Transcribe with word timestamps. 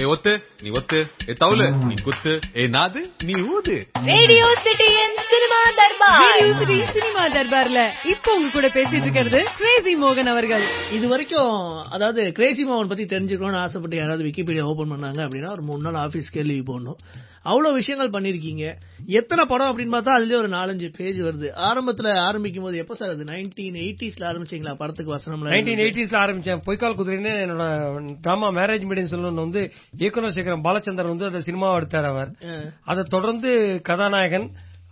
ஏ 0.00 0.04
ஒத்து 0.04 0.32
நீ 0.62 0.68
ஒத்து. 0.78 0.98
ஏ 1.28 1.32
தவுலு 1.40 1.66
நீ 1.88 1.94
குத்து. 2.04 2.32
ஏ 2.56 2.62
நாது 2.76 3.00
நீ 3.28 3.34
ஊது. 3.54 3.76
ரேடியோ 4.10 4.46
சிட்டியின் 4.66 5.16
cinema 5.32 5.58
Darbar. 5.80 6.22
Radio 6.22 6.54
city 6.60 6.78
cinema 6.98 7.24
தர்பார்ல 7.36 7.82
இப்போ 8.12 8.30
உங்க 8.34 8.50
கூட 8.56 8.68
பேசிட்டு 8.76 9.04
இருக்கிறது 9.06 9.42
கிரேசி 9.58 9.94
மோகன் 10.04 10.32
அவர்கள். 10.34 10.64
இது 10.98 11.08
வரைக்கும் 11.08 11.58
அதாவது 11.96 12.32
கிரேசி 12.38 12.64
மோகன் 12.64 12.90
பத்தி 12.92 13.04
தெரிஞ்சுக்கணும்னு 13.04 13.62
ஆசைப்பட்டு 13.64 14.00
யாராவது 14.02 14.26
விக்கிபீடியா 14.28 14.66
ஓபன் 14.72 14.94
பண்ணாங்க 14.94 15.20
அப்படின்னா 15.26 15.52
ஒரு 15.56 15.62
மூணு 15.62 15.82
நாள் 15.82 16.00
ஆபீஸ் 16.06 16.34
கேள்வி 16.38 16.58
போடணும். 16.72 17.00
அவ்வளவு 17.44 17.74
விஷயங்கள் 17.74 18.12
பண்ணிருக்கீங்க. 18.14 18.64
எத்தனை 19.18 19.42
படம் 19.44 19.70
அப்படின்னு 19.70 19.94
பார்த்தா 19.94 20.16
அதுலயே 20.18 20.38
ஒரு 20.42 20.48
நாலஞ்சு 20.48 20.88
பேஜ் 20.98 21.20
வருது. 21.20 21.48
ஆரம்பத்துல 21.68 22.10
ஆரம்பிக்கும் 22.26 22.62
போது 22.62 22.76
எப்ப 22.76 22.94
சார் 22.94 23.14
அது? 23.14 23.24
நைன்டீன் 23.24 23.78
எயிட்டிஸ்ல 23.84 24.28
ஆரம்பிச்சீங்களா? 24.30 24.74
படத்துக்கு 24.74 25.14
வசனம் 25.14 25.42
நைன்டீன் 25.46 25.82
எயிட்டிஸ்ல 25.84 26.18
ஆரம்பிச்சேன். 26.24 26.62
பொய்க்கால் 26.66 26.98
குதிரைன்னு 27.00 27.32
என்னோட 27.46 27.66
டிராமா 28.20 28.50
மேரேஜ் 28.50 28.86
மீடியம் 28.90 29.12
சொல்லணும்னு 29.14 29.46
வந்து 29.46 29.62
இயக்குனர் 29.98 30.36
சேகரம் 30.38 30.66
பாலச்சந்தர் 30.68 31.12
வந்து 31.12 31.28
அந்த 31.30 31.42
சினிமாவை 31.48 31.74
எடுத்தார் 31.74 32.10
அவர். 32.12 32.30
அதை 32.84 33.04
தொடர்ந்து 33.16 33.50
கதாநாயகன் 33.90 34.48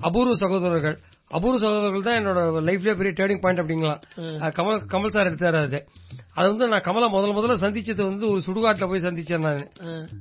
அபூர்வ 0.09 0.35
சகோதரர்கள். 0.35 0.99
அபூர்வ 1.31 1.59
சகோதரர்கள் 1.59 2.07
தான் 2.07 2.19
என்னோட 2.21 2.39
லைஃப்ல 2.69 2.93
பெரிய 3.01 3.13
டேர்னிங் 3.19 3.43
பாயிண்ட் 3.43 3.61
அப்படிங்களாம் 3.63 4.01
அது 4.45 4.55
கமல் 4.57 4.81
கமல் 4.93 5.13
சார் 5.17 5.29
எடுத்தாரு 5.31 5.59
அது. 5.67 5.79
அது 6.39 6.47
வந்து 6.53 6.67
நான் 6.73 6.85
கமலா 6.87 7.09
முதல்ல 7.15 7.37
முதல்ல 7.37 7.57
சந்திச்சது 7.65 8.03
வந்து 8.09 8.25
ஒரு 8.33 8.41
சுடுகாட்டுல 8.47 8.87
போய் 8.91 9.05
சந்திச்சேன் 9.07 9.45
நான். 9.47 9.63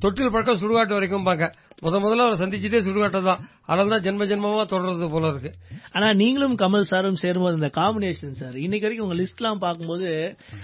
தொட்டில் 0.03 0.31
பழக்கம் 0.33 0.61
சுடுகாட்டு 0.63 0.97
வரைக்கும் 0.97 1.27
பாக்க 1.29 1.49
முத 1.85 1.99
முதல்ல 2.03 2.23
அவரை 2.25 2.37
சந்திச்சதே 2.41 2.79
சுடுகாட்டை 2.85 3.19
தான் 3.27 3.41
அதனால 3.69 3.89
தான் 3.93 4.03
ஜென்ம 4.05 4.25
ஜென்மமா 4.31 4.63
தொடர்றது 4.71 5.07
போல 5.13 5.29
இருக்கு. 5.31 5.51
ஆனா 5.95 6.07
நீங்களும் 6.21 6.55
கமல் 6.61 6.87
சாரும் 6.91 7.19
சேரும்போது 7.23 7.57
இந்த 7.59 7.69
காம்பினேஷன் 7.77 8.35
சார் 8.41 8.55
இன்னைக்கு 8.65 8.85
வரைக்கும் 8.87 9.07
உங்க 9.07 9.17
லிஸ்ட் 9.21 9.41
எல்லாம் 9.41 9.61
பார்க்கும்போது 9.65 10.07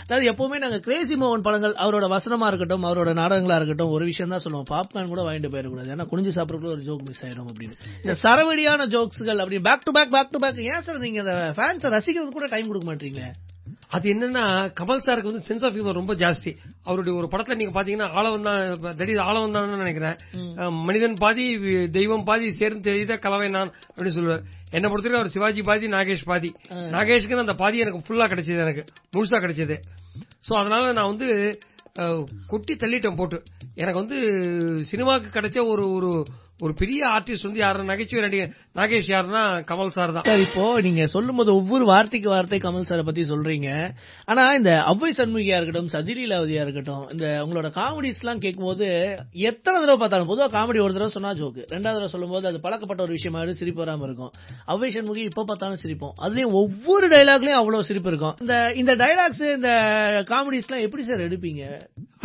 அதாவது 0.04 0.30
எப்பவுமே 0.32 0.60
நாங்க 0.64 0.80
கிரேசி 0.88 1.16
மோகன் 1.24 1.46
படங்கள் 1.48 1.76
அவரோட 1.86 2.08
வசனமா 2.16 2.50
இருக்கட்டும் 2.52 2.88
அவரோட 2.90 3.14
நாடகங்களா 3.22 3.60
இருக்கட்டும் 3.62 3.94
ஒரு 3.98 4.06
விஷயம் 4.12 4.34
தான் 4.36 4.44
சொல்லுவோம். 4.46 4.70
பாப்கார்ன் 4.74 5.12
கூட 5.14 5.24
வாங்கிட்டு 5.28 5.54
போயிடக்கூடாது. 5.56 5.92
ஏன்னா 5.96 6.08
குனிஞ்சு 6.12 6.36
சாப்பிடறதுக்குள்ள 6.38 6.76
ஒரு 6.78 6.86
ஜோக் 6.90 7.08
மிஸ் 7.10 7.24
ஆயிடும் 7.26 7.50
அப்படின்னு. 7.52 7.76
இந்த 8.04 8.16
சரவடியான 8.26 8.88
ஜோக்ஸ்கள் 8.96 9.42
அப்படி 9.46 9.60
back 9.70 9.88
to 9.88 9.94
back 10.00 10.14
back 10.18 10.34
to 10.36 10.42
back 10.46 10.64
ஏன் 10.74 10.86
சார் 10.88 11.04
நீங்க 11.08 11.22
ஃபேன்ஸை 11.60 11.92
ரசிக்கிறது 11.98 12.32
கூட 12.40 12.48
டைம் 12.56 12.70
கொடுக்க 12.72 12.88
மாட்டீங்க 12.92 13.24
அது 13.96 14.06
என்னன்னா 14.14 14.44
கமல் 14.80 15.04
சாருக்கு 15.06 15.32
வந்து 15.32 15.46
சென்ஸ் 15.48 15.66
ஆஃப் 15.68 15.76
ஹியூமர் 15.76 16.00
ரொம்ப 16.00 16.14
ஜாஸ்தி. 16.22 16.52
அவருடைய 16.88 17.14
ஒரு 17.20 17.28
படத்துல 17.34 17.58
நீங்க 17.60 17.74
பாத்தீங்கன்னா 17.78 18.08
ஆளவன் 18.20 18.48
தான் 18.48 18.96
தடி 19.02 19.14
ஆளவன் 19.28 19.56
தான் 19.58 19.84
நினைக்கிறேன். 19.84 20.18
மனிதன் 20.88 21.18
பாதி 21.24 21.46
தெய்வம் 21.98 22.26
பாதி 22.30 22.48
சேர்ந்து 22.62 22.96
செய்த 22.98 23.18
கலவை 23.26 23.50
நான் 23.58 23.74
அப்படின்னு 23.90 24.16
சொல்லுவார். 24.18 24.44
என்ன 24.78 24.86
பொறுத்தவரைக்கும் 24.88 25.22
அவர் 25.22 25.36
சிவாஜி 25.36 25.64
பாதி 25.70 25.88
நாகேஷ் 25.98 26.26
பாதி. 26.32 26.52
நாகேஷுக்கு 26.96 27.44
அந்த 27.46 27.56
பாதி 27.64 27.84
எனக்கு 27.86 28.06
ஃபுல்லா 28.08 28.28
கிடைச்சது 28.34 28.66
எனக்கு. 28.66 28.86
முழுசா 29.16 29.40
கிடைச்சது. 29.46 29.78
சோ 30.48 30.54
அதனால 30.62 30.92
நான் 31.00 31.12
வந்து 31.14 31.30
கொட்டி 32.52 32.74
தள்ளிட்டேன் 32.82 33.20
போட்டு. 33.20 33.38
எனக்கு 33.82 34.02
வந்து 34.02 34.18
சினிமாக்கு 34.90 35.30
கிடைச்ச 35.38 35.58
ஒரு 35.74 35.86
ஒரு 35.98 36.12
ஒரு 36.64 36.74
பெரிய 36.82 37.00
ஆர்டிஸ்ட் 37.16 37.46
வந்து 37.48 37.62
யாரு? 37.62 37.80
நகைச்சுவை 37.90 38.22
நடிகர் 38.26 38.52
நாகேஷ் 38.78 39.10
யாருன்னா 39.14 39.42
கமல் 39.70 39.92
சார் 39.96 40.14
தான். 40.16 40.26
சார் 40.28 40.44
இப்போ 40.46 40.66
நீங்க 40.86 41.04
சொல்லும் 41.14 41.40
போது 41.40 41.50
ஒவ்வொரு 41.60 41.86
வார்த்தைக்கு 41.90 42.30
வார்த்தை 42.34 42.60
கமல் 42.66 42.88
சாரை 42.90 43.04
பத்தி 43.08 43.24
சொல்றீங்க. 43.32 43.70
ஆனா 44.32 44.44
இந்த 44.60 44.72
அவ்வை 44.92 45.10
சண்முகியா 45.18 45.58
இருக்கட்டும் 45.60 45.90
சதிலீலாவதியா 45.96 46.62
இருக்கட்டும் 46.66 47.04
இந்த 47.16 47.26
உங்களோட 47.46 47.70
காமெடிஸ் 47.80 48.22
எல்லாம் 48.24 48.42
கேட்கும்போது 48.46 48.88
எத்தனை 49.50 49.76
தடவை 49.82 49.98
பார்த்தாலும் 50.04 50.30
பொதுவா 50.32 50.48
காமெடி 50.56 50.82
ஒரு 50.86 50.96
தடவை 50.98 51.12
சொன்னா 51.18 51.34
ஜோக்கு 51.42 51.66
ரெண்டாவது 51.76 51.98
தடவை 51.98 52.12
சொல்லும் 52.16 52.34
போது 52.36 52.50
அது 52.52 52.64
பழக்கப்பட்ட 52.68 53.04
ஒரு 53.08 53.16
விஷயமாவது 53.18 53.60
சிரிப்பு 53.62 53.84
வராம 53.84 54.08
இருக்கும். 54.10 54.32
அவ்வை 54.74 54.92
சண்முகி 54.98 55.24
இப்ப 55.32 55.46
பார்த்தாலும் 55.52 55.84
சிரிப்போம். 55.84 56.16
அதுலயும் 56.26 56.58
ஒவ்வொரு 56.62 57.08
டயலாக்லயும் 57.16 57.62
அவ்வளவு 57.62 57.90
சிரிப்பு 57.92 58.12
இருக்கும். 58.14 58.36
இந்த 58.46 58.56
இந்த 58.84 58.96
டயலாக்ஸ் 59.04 59.46
இந்த 59.58 59.72
காமெடிஸ் 60.34 60.70
எல்லாம் 60.70 60.86
எப்படி 60.88 61.06
சார் 61.12 61.28
எடுப்பீங்க? 61.28 61.64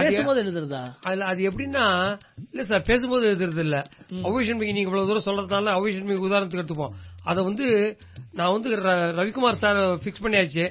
பேசும்போது 0.04 0.42
எழுதுறதா? 0.44 0.82
அதுல 1.08 1.26
அது 1.32 1.40
எப்படின்னா 1.50 1.84
இல்ல 2.52 2.64
சார் 2.70 2.88
பேசும்போது 2.90 3.24
எழுதுறது 3.30 3.64
இல்ல 3.66 3.78
அவிஷன் 4.30 4.62
நீங்க 4.68 4.86
இவ்வளவு 4.86 5.08
தூரம் 5.10 5.26
சொல்றதுனால 5.28 5.74
அவிஷன் 5.78 6.24
உதாரணத்துக்கு 6.28 6.62
எடுத்துப்போம். 6.62 6.94
அத 7.30 7.42
வந்து 7.48 7.66
நான் 8.38 8.52
வந்து 8.56 8.68
ரவிக்குமார் 9.18 9.62
சார் 9.62 9.80
பிக்ஸ் 10.04 10.24
பண்ணியாச்சு. 10.24 10.64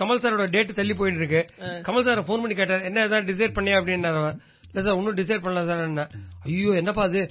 கமல் 0.00 0.22
சாரோட 0.24 0.46
டேட் 0.54 0.78
தள்ளி 0.78 0.94
போயிட்டு 1.00 1.20
இருக்கு 1.22 1.42
கமல் 1.88 2.06
சார் 2.08 2.26
ஃபோன் 2.28 2.42
பண்ணி 2.44 2.56
கேட்டார் 2.60 2.86
என்ன 2.88 3.04
ஏதாவது 3.08 3.28
டிசைட் 3.32 3.56
பண்ணியா? 3.58 3.78
அப்படின்னாரு. 3.80 4.22
இல்ல 4.70 4.82
சார் 4.86 4.98
ஒன்னும் 5.00 5.18
டிசைட் 5.20 5.44
பண்ணல 5.44 5.64
சார் 5.68 5.84
என்ன? 5.90 6.06
ஐயோ 6.46 6.72
என்னப்பா 6.80 7.04
அது? 7.10 7.22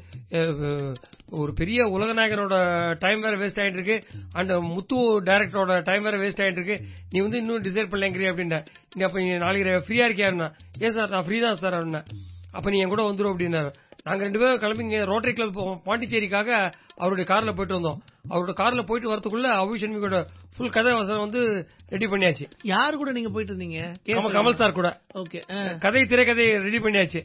ஒரு 1.29 1.53
பெரிய 1.53 1.85
உலகநாயகனோட 1.85 2.55
டைம் 2.97 3.19
வேற 3.19 3.35
வேஸ்ட் 3.37 3.59
ஆயிட்டு 3.61 3.79
இருக்கு. 3.79 4.03
அண்ட் 4.33 4.51
முத்து 4.51 5.21
டைரக்டரோட 5.21 5.83
டைம் 5.83 6.03
வேற 6.03 6.17
வேஸ்ட் 6.17 6.43
ஆயிட்டு 6.43 6.59
இருக்கு. 6.61 6.85
நீ 7.09 7.19
வந்து 7.19 7.37
இன்னும் 7.37 7.63
டிசைட் 7.63 7.91
பண்ணலங்கிறிய 7.91 8.31
அப்படின்னா 8.33 8.65
நீ 8.93 9.03
அப்ப 9.03 9.19
நீ 9.19 9.37
நாளைக்கு 9.37 9.85
ஃப்ரீயா 9.87 10.07
இருக்கியா 10.07 10.51
ஏன் 10.79 10.91
சார் 10.91 11.09
நான் 11.09 11.23
ஃப்ரீ 11.23 11.39
தான் 11.39 11.53
சார் 11.53 11.73
அப்படின்னா. 11.73 12.05
அப்ப 12.51 12.69
நீ 12.69 12.79
என் 12.79 12.87
கூட 12.87 13.03
வந்துடும் 13.11 13.33
அப்படின்னாரு. 13.33 13.73
நாங்க 14.03 14.23
ரெண்டு 14.23 14.39
பேரும் 14.39 14.61
கிளம்பிங்க 14.63 15.05
ரோட்டரி 15.05 15.33
கிளப் 15.33 15.81
பாண்டிச்சேரிக்காக 15.85 16.71
அவருடைய 16.95 17.25
கார்ல 17.33 17.53
போயிட்டு 17.55 17.77
வந்தோம். 17.79 17.99
அவரோட 18.29 18.53
கார்ல 18.61 18.85
போயிட்டு 18.85 19.13
வரதுக்குள்ள 19.13 19.47
அபிஷன்மிகோட 19.61 20.25
ஃபுல் 20.55 20.75
கதை 20.75 20.91
வந்து 21.23 21.41
ரெடி 21.93 22.07
பண்ணியாச்சு. 22.11 22.45
யாரு 22.73 22.95
கூட 22.99 23.11
நீங்க 23.15 23.29
போயிட்டு 23.33 23.53
இருந்தீங்க 23.53 23.79
கமல் 24.35 24.59
சார் 24.59 24.77
கூட. 24.77 24.89
ஓகே 25.21 25.39
கதை 25.83 26.01
திரைக்கதையை 26.11 26.53
ரெடி 26.67 26.79
பண்ணியாச்சு. 26.85 27.21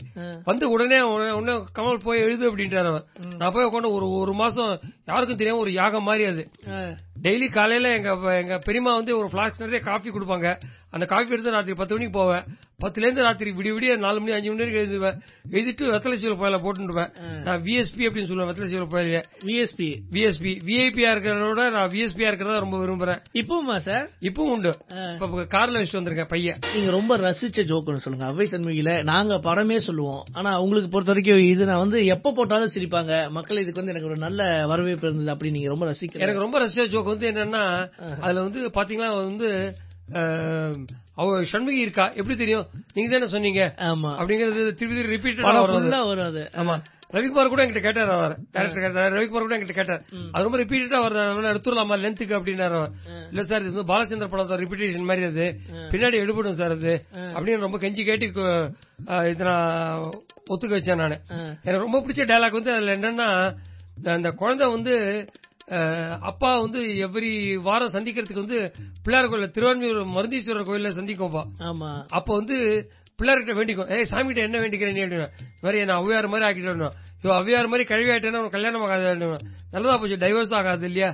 வந்து 0.48 0.64
உடனே 0.74 0.98
உடனே 1.10 1.54
கமல் 1.78 2.04
போய் 2.06 2.24
எழுது 2.26 2.44
அப்படின்ட்டாரு 2.50 2.90
அவர். 2.92 3.06
நான் 3.40 3.54
போய் 3.54 3.68
உட்காந்து 3.68 3.94
ஒரு 3.98 4.08
ஒரு 4.22 4.34
மாசம் 4.42 4.72
யாருக்கும் 5.10 5.40
தெரியாம 5.42 5.62
ஒரு 5.66 5.72
யாகம் 5.80 6.08
மாதிரி 6.08 6.24
அது. 6.32 6.44
டெய்லி 7.26 7.48
காலையில 7.54 7.88
எங்க 7.98 8.10
எங்க 8.42 8.54
பெரியமா 8.66 8.92
வந்து 8.98 9.12
ஒரு 9.20 9.28
பிளாஸ்க் 9.32 9.64
நிறைய 9.64 9.80
காஃபி 9.88 10.10
கொடுப்பாங்க. 10.10 10.50
அந்த 10.92 11.04
காஃபி 11.12 11.32
எடுத்து 11.34 11.56
ராத்திரி 11.56 11.76
பத்து 11.80 11.94
மணிக்கு 11.96 12.14
போவேன். 12.18 12.44
பத்துல 12.82 13.04
இருந்து 13.06 13.24
ராத்திரி 13.26 13.50
விடிய 13.56 13.72
விடிய 13.76 13.92
நாலு 14.04 14.18
மணி 14.20 14.32
அஞ்சு 14.36 14.50
மணி 14.50 14.60
வரைக்கும் 14.62 14.84
எழுதுவேன். 14.84 15.16
எழுதிட்டு 15.54 15.90
வெத்தலை 15.94 16.16
சீவல் 16.20 16.38
போயில 16.42 16.58
போட்டுருவேன் 16.64 17.10
நான் 17.46 17.60
விஎஸ்பி 17.66 18.04
அப்படின்னு 18.06 18.30
சொல்லுவேன் 18.30 18.50
வெத்தலை 18.50 18.68
சீவல் 18.70 18.92
போயில 18.94 19.18
விஎஸ்பி 19.48 19.88
விஎஸ்பி 20.14 20.52
விஐபியா 20.68 21.10
இருக்கிறதோட 21.14 21.64
நான் 21.76 21.90
விஎஸ்பியா 21.94 22.28
இருக்கிறதா 22.30 22.62
ரொம்ப 22.64 22.78
விரும்புறேன். 22.82 23.20
இப்பவுமா 23.40 23.76
சார்? 23.86 24.06
இப்பவும் 24.28 24.52
உண்டு. 24.56 24.72
இப்ப 25.14 25.46
கார்ல 25.56 25.80
வச்சுட்டு 25.80 26.00
வந்திருக்கேன் 26.00 26.30
பையன். 26.34 26.58
நீங்க 26.74 26.90
ரொம்ப 26.96 27.18
ரசிச்ச 27.26 27.66
ஜோக்குன்னு 27.70 28.04
சொல்லுங்க. 28.06 28.26
அவ்வை 28.30 28.46
சண்முகில 28.52 28.94
நாங்க 29.12 29.36
படமே 29.48 29.78
சொல்லுவோம். 29.88 30.24
ஆனா 30.32 30.52
உங்களுக்கு 30.64 30.90
பொறுத்த 30.94 31.12
வரைக்கும் 31.12 31.44
இது 31.52 31.68
நான் 31.70 31.84
வந்து 31.84 32.00
எப்ப 32.16 32.32
போட்டாலும் 32.38 32.74
சிரிப்பாங்க. 32.76 33.12
மக்கள் 33.38 33.62
இதுக்கு 33.62 33.80
வந்து 33.82 33.94
எனக்கு 33.94 34.10
ஒரு 34.12 34.18
நல்ல 34.26 34.66
வரவேற்பு 34.72 35.06
இருந்தது 35.08 35.32
அப்படி 35.34 35.52
நீங்க 35.58 35.70
ரொம்ப 35.74 35.86
ரசிக்க 35.92 36.24
எனக்கு 36.26 36.44
ரொம்ப 36.46 36.58
ரசிச்ச 36.64 36.88
ஜோக் 36.94 37.12
வந்து 37.14 37.30
என்னன்னா 37.32 37.64
அதுல 38.24 38.42
வந்து 38.48 38.60
பாத்தீங்கன்னா 38.78 39.12
வந்து 39.28 39.48
அவ 41.14 41.42
சண்முகி 41.42 41.80
இருக்கா? 41.80 42.08
எப்படி 42.10 42.36
தெரியும்? 42.36 42.66
நீங்க 42.94 43.10
தானே 43.12 43.26
சொன்னீங்க. 43.26 43.74
ஆமா. 43.76 44.10
அப்படிங்கறது 44.20 44.72
திருப்பி 44.72 44.94
திருப்பி 44.94 45.28
ரிப்பீட்டடா 45.28 45.42
வரும். 45.42 45.90
ஆமா. 46.52 46.76
ரவிக்குமார் 47.12 47.48
கூட 47.48 47.66
என்கிட்ட 47.66 47.80
கேட்டார் 47.80 48.10
அவர். 48.10 48.38
டேரக்டர் 48.52 48.80
கேட்டார். 48.80 49.12
ரவிக்குமார் 49.12 49.46
கூட 49.46 49.58
என்கிட்ட 49.58 49.72
கேட்டார். 49.72 50.02
அது 50.32 50.42
ரொம்ப 50.42 50.58
ரிப்பீட்டடா 50.58 50.98
வருது. 51.04 51.50
எடுத்துடலாமா? 51.52 51.96
லென்த்துக்கு 52.02 52.36
அப்படின்னாரு 52.38 52.90
இல்ல 53.28 53.42
சார் 53.42 53.62
இது 53.62 53.84
வந்து 53.84 53.92
பாலச்சந்திர 53.92 54.28
படம் 54.28 54.48
ரிப்பீட்டேஷன் 54.48 55.04
மாதிரி 55.04 55.26
அது. 55.26 55.46
பின்னாடி 55.90 56.12
எடுபடும் 56.12 56.54
சார் 56.54 56.70
அது. 56.70 57.04
அப்படின்னு 57.16 57.58
ரொம்ப 57.58 57.78
கெஞ்சி 57.78 58.04
கேட்டு 58.04 58.26
இதை 59.30 59.46
நான் 59.46 60.00
ஒத்துக்க 60.50 60.76
வச்சேன் 60.76 60.96
நானு. 60.96 61.20
எனக்கு 61.64 61.84
ரொம்ப 61.86 61.98
பிடிச்ச 61.98 62.26
டயலாக் 62.30 62.58
வந்து 62.58 62.72
அதுல 62.72 62.96
என்னன்னா 62.96 63.56
அந்த 64.04 64.30
குழந்தை 64.30 64.68
வந்து 64.68 64.94
அப்பா 66.22 66.50
வந்து 66.58 66.80
எவ்ரி 67.06 67.32
வாரம் 67.62 67.94
சந்திக்கிறதுக்கு 67.96 68.44
வந்து 68.44 68.60
பிள்ளையார் 69.04 69.30
கோயில 69.32 69.48
திருவான்மியூர் 69.56 70.00
மருந்தீஸ்வரர் 70.16 70.68
கோயில்ல 70.68 70.90
சந்திக்கும்பா 70.98 71.42
ஆமா. 71.68 71.90
அப்ப 72.10 72.28
வந்து 72.34 72.56
பிள்ளையார்கிட்ட 73.18 73.54
வேண்டிக்கும். 73.58 73.90
ஏய் 73.94 74.08
சாமி 74.10 74.28
கிட்ட 74.28 74.48
என்ன 74.48 74.58
வேண்டிக்கிறேன் 74.60 74.96
நீ? 74.96 75.02
அப்படின்னா 75.02 75.28
மாதிரி 75.62 75.84
நான் 75.84 75.98
அவ்வையார் 76.00 76.32
மாதிரி 76.32 76.46
ஆக்கிட்டு 76.48 76.90
ஐயோ 77.22 77.32
அவ்வையார் 77.38 77.70
மாதிரி 77.72 77.84
கழுவி 77.88 78.10
ஆயிட்டேன்னா 78.12 78.40
உனக்கு 78.40 78.56
கல்யாணம் 78.56 78.84
ஆகாது. 78.84 79.26
நல்லதா 79.74 79.96
போச்சு. 79.96 80.22
டைவர்ஸ் 80.22 80.54
ஆகாது 80.58 80.86
இல்லையா. 80.90 81.10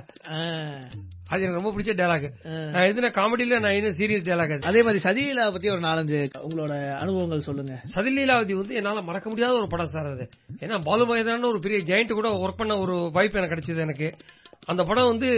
அது 1.31 1.41
எனக்கு 1.43 1.59
ரொம்ப 1.59 1.71
பிடிச்ச 1.71 1.93
டயலாக் 1.99 2.27
நான் 2.73 2.85
எதுனா 2.89 3.09
காமெடியில 3.17 3.59
நான் 3.59 3.77
இன்னும் 3.77 3.95
சீரியஸ் 3.97 4.25
டயலாக் 4.27 4.53
அது? 4.55 4.83
மாதிரி 4.87 5.01
சதிலா 5.03 5.45
பத்தி 5.53 5.69
ஒரு 5.73 5.81
நாலஞ்சு 5.81 6.19
உங்களோட 6.45 6.73
அனுபவங்கள் 7.01 7.47
சொல்லுங்க. 7.47 7.73
சதிலீலாவதி 7.95 8.53
வந்து 8.61 8.75
என்னால 8.75 9.01
மறக்க 9.01 9.27
முடியாத 9.29 9.53
ஒரு 9.53 9.67
படம் 9.67 9.93
சார் 9.95 10.09
அது. 10.13 10.25
ஏன்னா 10.59 10.77
பாலு 10.83 11.05
மைதான 11.09 11.49
ஒரு 11.51 11.59
பெரிய 11.59 11.79
ஜெயண்ட் 11.89 12.17
கூட 12.19 12.29
ஒர்க் 12.43 12.61
பண்ண 12.61 12.77
ஒரு 12.77 12.95
வாய்ப்பு 13.11 13.39
எனக்கு 13.39 13.55
கிடைச்சது 13.55 13.85
எனக்கு. 13.87 14.09
அந்த 14.71 14.81
படம் 14.83 15.09
வந்து 15.11 15.29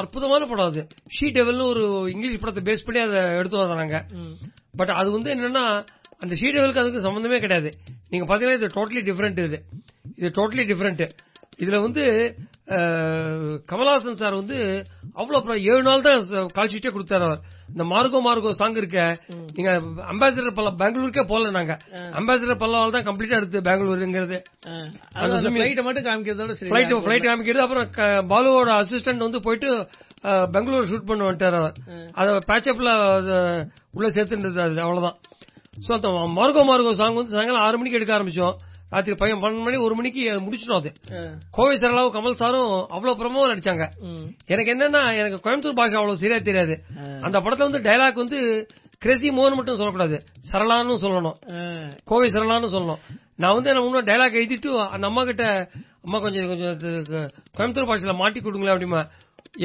அற்புதமான 0.00 0.42
படம் 0.50 0.68
அது. 0.70 0.82
ஷீ 1.16 1.26
டெவல்னு 1.36 1.70
ஒரு 1.72 1.82
இங்கிலீஷ் 2.12 2.42
படத்தை 2.42 2.62
பேஸ் 2.68 2.84
பண்ணி 2.86 3.00
அதை 3.06 3.20
எடுத்து 3.40 3.62
வந்தாங்க 3.62 3.98
பட் 4.80 4.92
அது 5.00 5.08
வந்து 5.16 5.30
என்னன்னா 5.36 5.64
அந்த 6.22 6.34
ஷீ 6.40 6.48
டெவலுக்கு 6.56 6.82
அதுக்கு 6.82 7.06
சம்பந்தமே 7.06 7.38
கிடையாது. 7.44 7.70
நீங்க 8.10 8.24
பாத்தீங்கன்னா 8.30 8.58
இது 8.60 8.68
டோட்டலி 8.78 9.02
டிஃபரெண்ட் 9.08 9.38
இது. 9.48 9.58
இது 10.18 10.28
டோட்டலி 10.38 10.64
டிஃபரெண்ட் 10.70 11.04
இதுல 11.60 11.78
வந்து 11.80 12.04
அஹ், 12.74 13.54
கமலஹாசன் 13.70 14.18
சார் 14.18 14.36
வந்து 14.36 14.58
அவ்வளவு 15.16 15.38
அப்புறம் 15.38 15.60
ஏழு 15.70 15.82
நாள் 15.82 16.04
தான் 16.04 16.20
கால் 16.56 16.70
ஷீட்டே 16.72 16.90
கொடுத்தாரு 16.92 17.24
அவர். 17.24 17.40
இந்த 17.68 17.84
மார்கோ 17.84 18.18
மார்கோ 18.26 18.50
சாங் 18.52 18.76
இருக்க 18.76 18.98
நீங்க 19.56 19.70
அம்பாசிடர் 20.12 20.56
பல்ல 20.58 20.70
பெங்களூருக்கே 20.80 21.24
போல 21.24 21.50
நாங்க. 21.50 21.74
அம்பாசிடர் 22.18 22.60
பல்லவால் 22.62 22.94
தான் 22.96 23.08
கம்ப்ளீட்டா 23.08 23.38
எடுத்து 23.40 23.64
பெங்களூருங்கிறது. 23.68 24.38
மட்டும் 25.84 26.06
காமிக்கிறதோட 26.08 26.56
பிளைட் 27.04 27.28
காமிக்கிறது. 27.28 27.64
அப்புறம் 27.66 27.88
பாலுவோட 28.30 28.70
அசிஸ்டன்ட் 28.80 29.26
வந்து 29.26 29.40
போயிட்டு 29.40 29.70
பெங்களூர் 30.54 30.88
ஷூட் 30.88 31.08
பண்ண 31.08 31.28
வந்துட்டார் 31.28 31.58
அவர். 31.60 31.76
அத 32.14 32.38
பேச்சப்ல 32.48 32.90
உள்ள 33.92 34.08
அது 34.66 34.80
அவ்வளவுதான். 34.80 35.18
சோ 35.78 35.92
அந்த 35.94 36.08
மார்கோ 36.38 36.62
மார்கோ 36.64 36.92
சாங் 36.94 37.18
வந்து 37.18 37.34
சாயங்காலம் 37.34 37.66
ஆறு 37.66 37.78
மணிக்கு 37.78 37.98
எடுக்க 37.98 38.18
ஆரம்பிச்சோம். 38.18 38.56
ராத்திரி 38.92 39.16
பையன் 39.16 39.40
பன்னெண்டு 39.42 39.64
மணி 39.66 39.76
ஒரு 39.86 39.94
மணிக்கு 39.94 40.20
அதை 40.30 40.40
முடிச்சிட்டோம் 40.46 40.80
அது. 40.82 40.90
கோவை 41.56 41.74
சரளாவும் 41.82 42.14
கமல் 42.16 42.38
சாரும் 42.42 42.72
அவ்வளவு 42.94 43.18
பிரமோ 43.20 43.46
நடிச்சாங்க. 43.52 43.84
எனக்கு 44.52 44.72
என்னன்னா 44.74 45.02
எனக்கு 45.20 45.38
கோயம்புத்தூர் 45.44 45.78
பாஷை 45.80 45.96
அவ்வளவு 46.00 46.22
சரியா 46.22 46.38
தெரியாது. 46.48 46.76
அந்த 47.26 47.36
படத்துல 47.38 47.68
வந்து 47.68 47.84
டயலாக் 47.88 48.22
வந்து 48.24 48.40
கிரேசி 49.04 49.28
மோகன் 49.30 49.58
மட்டும் 49.58 49.78
சொல்லக்கூடாது 49.80 50.16
சரளான்னு 50.50 50.96
சொல்லணும். 51.04 51.36
கோவை 52.04 52.28
சரளான்னு 52.28 52.72
சொல்லணும். 52.74 53.00
நான் 53.42 53.54
வந்து 53.56 53.70
என்ன 53.70 53.82
முன்ன 53.84 54.02
டைலாக் 54.10 54.38
எழுதிட்டு 54.40 54.70
அந்த 54.94 55.06
அம்மா 55.10 55.22
கிட்ட 55.24 55.44
அம்மா 56.04 56.18
கொஞ்சம் 56.24 56.48
கொஞ்சம் 56.48 56.76
கோயம்புத்தூர் 57.56 57.88
பாஷையில 57.90 58.14
மாட்டி 58.16 58.40
கொடுங்களேன் 58.40 58.74
அப்படிமா. 58.74 59.02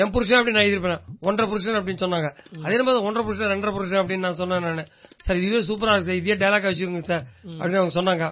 என் 0.01 0.13
புருஷன் 0.13 0.37
அப்படின்னு 0.37 0.57
நான் 0.57 0.67
எழுதிருப்பேன் 0.67 1.01
ஒன்றரை 1.27 1.47
புருஷன் 1.49 1.77
அப்படின்னு 1.79 2.03
சொன்னாங்க. 2.03 2.29
அதே 2.65 2.77
மாதிரி 2.85 3.03
ஒன்றரை 3.07 3.23
புருஷன் 3.27 3.51
ரெண்டரை 3.53 3.73
புருஷன் 3.77 4.01
அப்படின்னு 4.01 4.25
நான் 4.27 4.39
சொன்னேன் 4.41 4.63
நான். 4.67 4.87
சார் 5.25 5.41
இதுவே 5.41 5.61
சூப்பரா 5.69 5.93
இருக்கு 5.93 6.09
சார். 6.09 6.21
இதே 6.21 6.37
டைலாக் 6.43 6.69
வச்சுக்கோங்க 6.69 7.03
சார். 7.11 7.25
அப்படின்னு 7.59 7.81
அவங்க 7.81 7.95
சொன்னாங்க. 7.99 8.27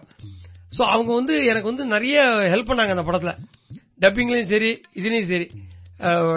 சோ 0.73 0.81
அவங்க 0.89 1.11
வந்து 1.13 1.35
எனக்கு 1.45 1.71
வந்து 1.71 1.85
நிறைய 1.87 2.17
ஹெல்ப் 2.53 2.69
பண்ணாங்க 2.69 2.95
அந்த 2.95 3.05
படத்துல. 3.07 3.33
டப்பிங்லயும் 4.01 4.51
சரி 4.51 4.69
இதுலயும் 4.95 5.29
சரி. 5.29 5.47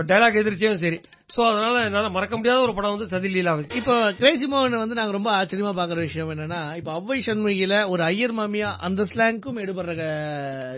டைலாக் 0.09 0.41
எதிர்ச்சியும் 0.41 0.81
சரி. 0.81 0.99
சோ 1.35 1.41
அதனால 1.47 1.77
என்னால 1.85 2.09
மறக்க 2.09 2.35
முடியாத 2.37 2.59
ஒரு 2.61 2.75
படம் 2.75 2.93
வந்து 2.95 3.07
சதி 3.07 3.29
லீலா 3.29 3.53
இப்போ 3.79 3.95
கிரேசி 4.19 4.47
மோகன் 4.47 4.83
வந்து 4.83 4.99
நாங்க 4.99 5.13
ரொம்ப 5.13 5.31
ஆச்சரியமா 5.39 5.73
பாக்குற 5.79 5.99
விஷயம் 6.01 6.31
என்னன்னா 6.33 6.61
இப்ப 6.77 6.91
அவ்வை 6.93 7.19
சண்முகில 7.27 7.79
ஒரு 7.89 8.03
ஐயர் 8.05 8.35
மாமியா 8.39 8.69
அந்த 8.81 9.07
ஸ்லாங்க்கும் 9.11 9.59
எடுபடுற 9.65 10.05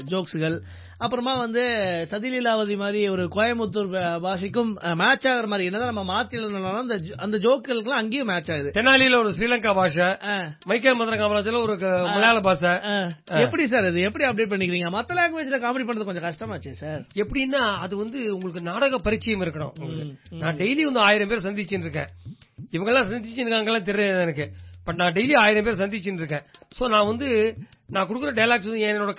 ஜோக்ஸுகள் 0.09 0.57
அப்புறமா 1.05 1.33
வந்து 1.39 1.63
சதிலீலாவதி 2.11 2.77
மாதிரி 2.77 3.01
ஒரு 3.09 3.25
கோயம்புத்தூர் 3.35 3.91
பாஷைக்கும் 4.25 4.71
மேட்ச் 5.03 5.27
ஆகுற 5.33 5.47
மாதிரி 5.53 5.67
என்னதான் 5.69 5.93
நம்ம 5.93 6.05
மாத்தி 6.13 6.39
அந்த 6.81 6.97
அந்த 7.25 7.37
ஜோக்குகளுக்குலாம் 7.45 8.01
அங்கேயும் 8.01 8.31
மேட்ச் 8.31 8.51
ஆகுது. 8.55 8.71
தெனாலியில 8.75 9.19
ஒரு 9.19 9.31
ஸ்ரீலங்கா 9.37 9.75
பாஷை 9.75 10.09
மைக்கேல் 10.65 10.99
மந்திர 11.01 11.19
காமராஜ்ல 11.21 11.61
ஒரு 11.67 11.77
மலையாள 12.15 12.41
பாஷை. 12.49 12.73
எப்படி 13.45 13.67
சார் 13.67 13.89
இது? 13.91 14.01
எப்படி 14.09 14.27
அப்டேட் 14.29 14.53
பண்ணிக்கிறீங்க? 14.53 14.91
மத்த 14.97 15.19
லாங்குவேஜ்ல 15.21 15.61
காமெடி 15.67 15.87
பண்றது 15.91 16.09
கொஞ்சம் 16.11 16.29
கஷ்டமாச்சு 16.29 16.73
சார். 16.83 17.01
எப்படின்னா 17.25 17.63
அது 17.87 17.97
வந்து 18.03 18.19
உங்களுக்கு 18.35 18.61
நாடக 18.71 18.99
பரிச்சயம் 18.99 19.45
இருக்கணும். 19.47 19.75
நான் 20.43 20.57
டெய்லி 20.63 20.83
வந்து 20.91 21.05
ஆயிரம் 21.09 21.33
பேர் 21.33 21.47
சந்திச்சுட்டு 21.49 21.87
இருக்கேன். 21.89 22.13
இவங்க 22.71 22.91
எல்லாம் 22.93 23.11
சந்திச்சுருக்காங்கலாம் 23.13 23.89
தெரியாது 23.93 24.23
எனக்கு. 24.27 24.47
பட் 24.85 25.01
நான் 25.03 25.13
டெய்லி 25.13 25.35
ஆயிரம் 25.45 25.65
பேர் 25.65 25.83
சந்திச்சுட்டு 25.83 26.23
இருக்கேன். 26.23 26.47
சோ 26.79 26.89
நான் 26.95 27.11
வந்து 27.13 27.29
நான் 27.95 28.09
கொடுக்குற 28.09 28.31
டைலாக்ஸ் 28.39 28.69
வந்து 28.69 28.87
என்னோட 28.87 29.13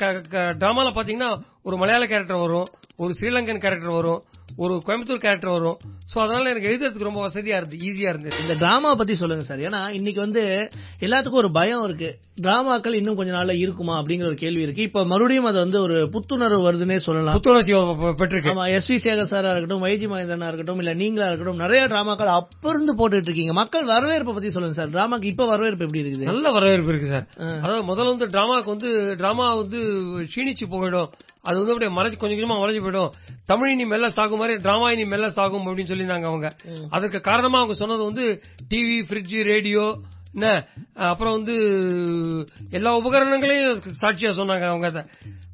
டிராமாவில் 0.62 0.98
பார்த்தீங்கன்னா 0.98 1.30
ஒரு 1.68 1.76
மலையாள 1.78 2.04
கேரக்டர் 2.06 2.44
வரும் 2.46 2.68
ஒரு 3.04 3.12
ஸ்ரீலங்கன் 3.20 3.62
கேரக்டர் 3.64 3.98
வரும் 4.00 4.22
ஒரு 4.64 4.74
கோயம்புத்தூர் 4.86 5.24
கேரக்டர் 5.24 5.56
வரும். 5.56 5.78
சோ 6.12 6.18
அதனால 6.24 6.50
எனக்கு 6.50 6.70
எழுதுறதுக்கு 6.70 7.08
ரொம்ப 7.08 7.22
வசதியா 7.28 7.58
இருந்து 7.60 7.78
ஈஸியா 7.88 8.10
இருந்தது 8.14 8.42
இந்த 8.42 8.54
டிராமா 8.54 8.90
பத்தி 8.96 9.16
சொல்லுங்க 9.16 9.44
சார். 9.44 9.60
ஏன்னா 9.60 9.82
இன்னைக்கு 9.98 10.22
வந்து 10.26 10.44
எல்லாத்துக்கும் 11.06 11.42
ஒரு 11.44 11.52
பயம் 11.52 11.84
இருக்கு. 11.84 12.10
டிராமாக்கள் 12.44 12.98
இன்னும் 13.00 13.18
கொஞ்ச 13.20 13.32
நாள்ல 13.36 13.54
இருக்குமா 13.64 13.94
அப்படிங்கிற 14.00 14.28
ஒரு 14.32 14.38
கேள்வி 14.42 14.62
இருக்கு. 14.66 14.86
இப்ப 14.90 15.04
மறுபடியும் 15.12 15.48
அது 15.50 15.58
வந்து 15.64 15.78
ஒரு 15.86 15.96
புத்துணர்வு 16.14 16.60
வருதுன்னே 16.68 16.98
சொல்லலாம். 17.06 17.36
புத்துணர்ச்சி 17.38 17.74
பெற்றிருக்கு. 18.22 18.52
ஆமா 18.54 18.66
எஸ் 18.78 18.90
வி 18.92 18.98
சேகர் 19.06 19.30
சாரா 19.32 19.52
இருக்கட்டும் 19.54 19.84
வைஜி 19.86 20.08
மகேந்திரனா 20.12 20.50
இருக்கட்டும் 20.52 20.82
இல்ல 20.84 20.94
நீங்களா 21.02 21.28
இருக்கட்டும் 21.30 21.62
நிறைய 21.64 21.82
டிராமாக்கள் 21.94 22.34
அப்ப 22.40 22.70
இருந்து 22.74 22.96
போட்டுட்டு 23.00 23.30
இருக்கீங்க. 23.30 23.56
மக்கள் 23.62 23.90
வரவேற்பை 23.94 24.34
பத்தி 24.38 24.52
சொல்லுங்க 24.58 24.78
சார். 24.80 24.94
டிராமாக்கு 24.96 25.32
இப்ப 25.34 25.48
வரவேற்பு 25.54 25.86
எப்படி 25.88 26.04
இருக்குது? 26.04 26.30
நல்ல 26.32 26.52
வரவேற்பு 26.58 26.94
இருக்கு 26.94 27.12
சார். 27.14 27.26
அதாவது 27.64 27.84
முதல்ல 27.92 28.14
வந்து 28.14 28.30
டிராமாக்கு 28.36 28.74
வந்து 28.76 28.92
டிராமா 29.22 29.48
வந்து 29.64 29.82
க்ஷீணிச்சு 30.34 30.68
போயிடும் 30.76 31.10
அது 31.50 31.58
வந்து 31.60 31.74
அப்படியே 31.74 31.92
மறைச்சு 31.98 32.18
கொஞ்சம் 32.22 32.38
கொஞ்சமா 32.38 32.56
மறைஞ்சு 32.62 32.82
போயிடும். 32.86 33.12
தமிழ் 33.52 33.72
இனி 33.74 33.86
மெல்ல 33.92 34.08
சாகும் 34.16 34.42
மாதிரி 34.42 34.56
டிராமா 34.64 34.88
இனி 34.96 35.06
மெல்ல 35.12 35.28
சாகும் 35.38 35.68
அப்படின்னு 35.68 35.92
சொல்லியிருந்தாங்க 35.92 36.28
அவங்க. 36.32 36.48
அதுக்கு 36.98 37.20
காரணமா 37.28 37.60
அவங்க 37.62 37.76
சொன்னது 37.82 38.04
வந்து 38.10 38.26
டிவி 38.72 38.98
ஃப்ரிட்ஜ் 39.10 39.36
ரேடியோ 39.52 39.86
என்ன? 40.36 40.48
அப்புறம் 41.12 41.36
வந்து 41.38 41.58
எல்லா 42.80 42.94
உபகரணங்களையும் 43.02 43.84
சாட்சியா 44.04 44.34
சொன்னாங்க 44.42 44.68
அவங்க 44.74 45.06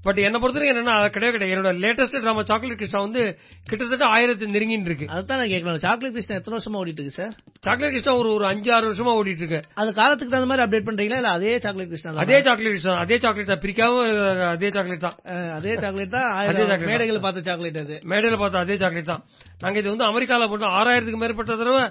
பட் 0.07 0.19
என்ன 0.25 0.37
பொறுத்தவரைக்கும் 0.41 0.73
என்னன்னா 0.73 0.95
கிடையவே 1.13 1.31
கிடையாது. 1.33 1.53
என்னோட 1.53 1.69
லேட்டஸ்ட் 1.83 2.17
டிராமா 2.23 2.41
சாக்லேட் 2.49 2.79
கிருஷ்ணா 2.81 2.99
வந்து 3.05 3.21
கிட்டத்தட்ட 3.69 4.05
ஆயிரத்தி 4.15 4.49
நெருங்கின்னு 4.55 4.89
இருக்கு. 4.89 5.05
அதுதான் 5.13 5.39
நான் 5.41 5.51
கேட்கணும். 5.53 5.81
சாக்லேட் 5.85 6.15
கிருஷ்ணா 6.17 6.37
எத்தனை 6.39 6.55
வருஷமா 6.57 6.79
ஓடிட்டு 6.81 7.01
இருக்கு 7.01 7.17
சார் 7.19 7.31
சாக்லேட் 7.67 7.93
கிருஷ்ணா 7.95 8.13
ஒரு 8.19 8.29
ஒரு 8.35 8.45
அஞ்சு 8.51 8.69
ஆறு 8.75 8.85
வருஷமா 8.91 9.13
ஓடிட்டு 9.19 9.43
இருக்கு. 9.43 9.61
அது 9.81 9.95
காலத்துக்கு 10.01 10.33
தகுந்த 10.33 10.49
மாதிரி 10.51 10.65
அப்டேட் 10.65 10.87
பண்றீங்களா? 10.89 11.19
இல்ல 11.21 11.31
அதே 11.37 11.53
சாக்லேட் 11.65 11.91
கிருஷ்ணா 11.93 12.09
தானா? 12.11 12.23
அதே 12.25 12.37
சாக்லேட் 12.47 12.75
கிருஷ்ணா 12.75 12.95
அதே 13.05 13.17
சாக்லேட் 13.23 13.51
தான். 13.53 13.63
பிரிக்காம 13.65 14.05
அதே 14.53 14.69
சாக்லேட் 14.77 15.05
தான். 15.07 15.17
அதே 15.57 15.73
சாக்லேட் 15.85 16.15
தான். 16.17 16.87
மேடைகள் 16.91 17.23
பார்த்த 17.27 17.47
சாக்லேட் 17.49 17.81
அது. 17.85 17.97
மேடையில 18.13 18.39
பார்த்த 18.43 18.65
அதே 18.65 18.77
சாக்லேட் 18.83 19.11
தான். 19.13 19.23
நாங்க 19.63 19.79
இது 19.81 19.93
வந்து 19.95 20.09
அமெரிக்கால 20.11 20.49
போட்டோம். 20.53 20.75
ஆறாயிரத்துக்கு 20.81 21.23
மேற்பட்ட 21.23 21.55
தடவை 21.63 21.83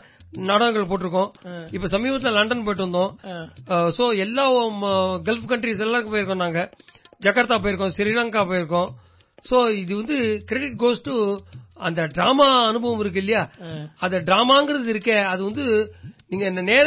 நாடகங்கள் 0.49 0.89
போட்டிருக்கோம். 0.91 1.31
இப்ப 1.77 1.89
சமீபத்துல 1.95 2.33
லண்டன் 2.39 2.65
போயிட்டு 2.67 2.87
வந்தோம். 2.87 3.11
சோ 3.97 4.05
எல்லா 4.25 4.45
கல்ஃப் 5.29 5.49
கண்ட்ரிஸ் 5.53 5.85
எல்லாருக்கும் 5.87 6.15
போயிருக்கோம் 6.15 6.45
நாங்க. 6.45 6.63
ஜகார்த்தா 7.27 7.59
போயிருக்கோம் 7.65 7.95
ஸ்ரீலங்கா 7.97 8.43
போயிருக்கோம். 8.53 8.89
சோ 9.51 9.57
இது 9.83 9.93
வந்து 10.01 10.17
கிரெடிட் 10.51 10.81
கோஸ் 10.83 11.05
டு 11.09 11.17
அந்த 11.87 12.01
டிராமா 12.17 12.47
அனுபவம் 12.71 13.03
இருக்கு 13.05 13.23
இல்லையா? 13.23 13.43
அந்த 14.05 14.17
டிராமாங்கிறது 14.29 14.89
இருக்கே. 14.95 15.17
அது 15.33 15.43
வந்து 15.49 15.65
நீங்க 16.33 16.63
நேர 16.71 16.87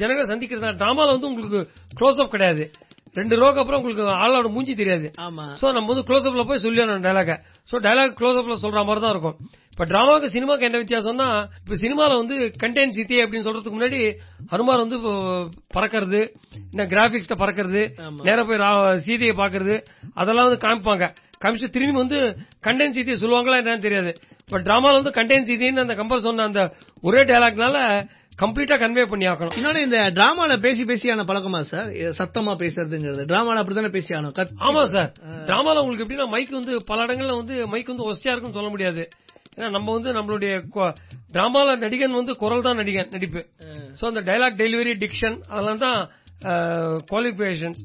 ஜனங்களை 0.00 0.26
சந்திக்கிறதா 0.30 0.72
டிராமால 0.82 1.14
வந்து 1.14 1.30
உங்களுக்கு 1.30 1.60
க்ளோஸ் 1.98 2.20
அப் 2.22 2.34
கிடையாது. 2.34 2.64
ரெண்டு 3.18 3.34
ரோக்கு 3.42 3.60
அப்புறம் 3.60 3.80
உங்களுக்கு 3.80 4.06
ஆளோட 4.22 4.46
மூஞ்சி 4.54 4.74
தெரியாது. 4.80 5.06
சோ 5.60 5.66
நம்ம 5.76 5.88
வந்து 5.92 6.06
க்ளோஸ் 6.08 6.26
அப்ல 6.28 6.42
போய் 6.48 6.64
சொல்லிடணும் 6.64 7.04
டைலாக 7.06 7.36
சோ 7.70 7.78
டைலாக் 7.86 8.16
க்ளோஸ் 8.18 8.40
அப்ல 8.40 8.56
சொல்ற 8.64 8.80
மாதிரி 8.88 9.02
தான் 9.04 9.14
இருக்கும். 9.14 9.38
இப்ப 9.76 9.84
டிராமாவுக்கு 9.84 10.28
சினிமாக்கு 10.34 10.66
என்ன 10.66 10.78
வித்தியாசம்னா 10.82 11.26
இப்ப 11.60 11.74
சினிமால 11.80 12.12
வந்து 12.16 12.36
கண்டென்ட் 12.62 12.94
சித்தி 12.98 13.16
அப்படின்னு 13.22 13.46
சொல்றதுக்கு 13.46 13.74
முன்னாடி 13.76 13.98
ஹனுமார் 14.52 14.82
வந்து 14.84 14.96
இப்போ 15.00 15.12
பறக்கிறது 15.74 16.20
இந்த 16.70 16.84
கிராபிக்ஸ்ட 16.92 17.36
பறக்கிறது 17.42 17.82
நேரா 18.28 18.42
போய் 18.50 18.62
சீதையை 19.06 19.34
பாக்குறது 19.42 19.76
அதெல்லாம் 20.14 20.48
வந்து 20.48 20.62
காமிப்பாங்க. 20.66 21.06
காமிச்சு 21.42 21.68
திரும்பி 21.74 21.98
வந்து 22.02 22.20
கண்டென்ட் 22.66 22.96
சீதையை 22.96 23.16
சொல்லுவாங்களா 23.22 23.58
என்னன்னு 23.62 23.84
தெரியாது. 23.86 24.12
பட் 24.50 24.64
டிராமால 24.68 24.98
வந்து 25.00 25.12
கண்டென்ட் 25.18 25.48
சீதின்னு 25.50 25.84
அந்த 25.84 25.96
கம்பர் 26.00 26.24
சொன்ன 26.26 26.46
அந்த 26.50 26.62
ஒரே 27.02 27.22
டைலாக்னால 27.32 27.76
கம்ப்ளீட்டா 28.42 28.76
கன்வே 28.84 29.04
பண்ணி 29.12 29.26
ஆக்கணும் 29.26 29.54
இன்னொன்னு 29.58 29.84
இந்த 29.86 30.00
டிராமால 30.16 30.58
பேசி 30.64 30.82
பேசியான 30.84 31.26
பழக்கமா 31.30 31.60
சார்? 31.72 31.90
சத்தமா 32.20 32.54
பேசுறதுங்கிறது. 32.64 33.28
டிராமால 33.30 33.60
அப்படித்தானே 33.60 33.92
பேசி 33.98 34.10
ஆகணும்? 34.14 34.34
ஆமா 34.66 34.82
சார். 34.94 35.12
டிராமால 35.50 35.80
உங்களுக்கு 35.84 36.06
எப்படின்னா 36.06 36.28
மைக் 36.34 36.58
வந்து 36.60 36.74
பல 36.90 37.06
இடங்கள்ல 37.06 37.38
வந்து 37.42 37.54
மைக் 37.74 37.92
வந்து 37.94 38.08
ஒஸ்டியா 38.10 38.32
இருக்குன்னு 38.32 38.58
சொல்ல 38.60 38.72
முடியாது. 38.76 39.04
ஏன்னா 39.56 39.68
நம்ம 39.70 39.92
வந்து 39.92 40.10
நம்மளுடைய 40.12 40.52
டிராமால 41.34 41.76
நடிகன் 41.84 42.18
வந்து 42.20 42.32
குரல் 42.36 42.64
தான் 42.66 42.78
நடிகன் 42.80 43.12
நடிப்பு. 43.14 43.40
சோ 43.98 44.04
அந்த 44.10 44.20
டைலாக் 44.20 44.58
டெலிவரி 44.62 44.92
டிக்ஷன் 45.02 45.36
அதெல்லாம் 45.50 45.82
தான் 45.86 45.98
குவாலிஃபிகேஷன்ஸ் 47.10 47.80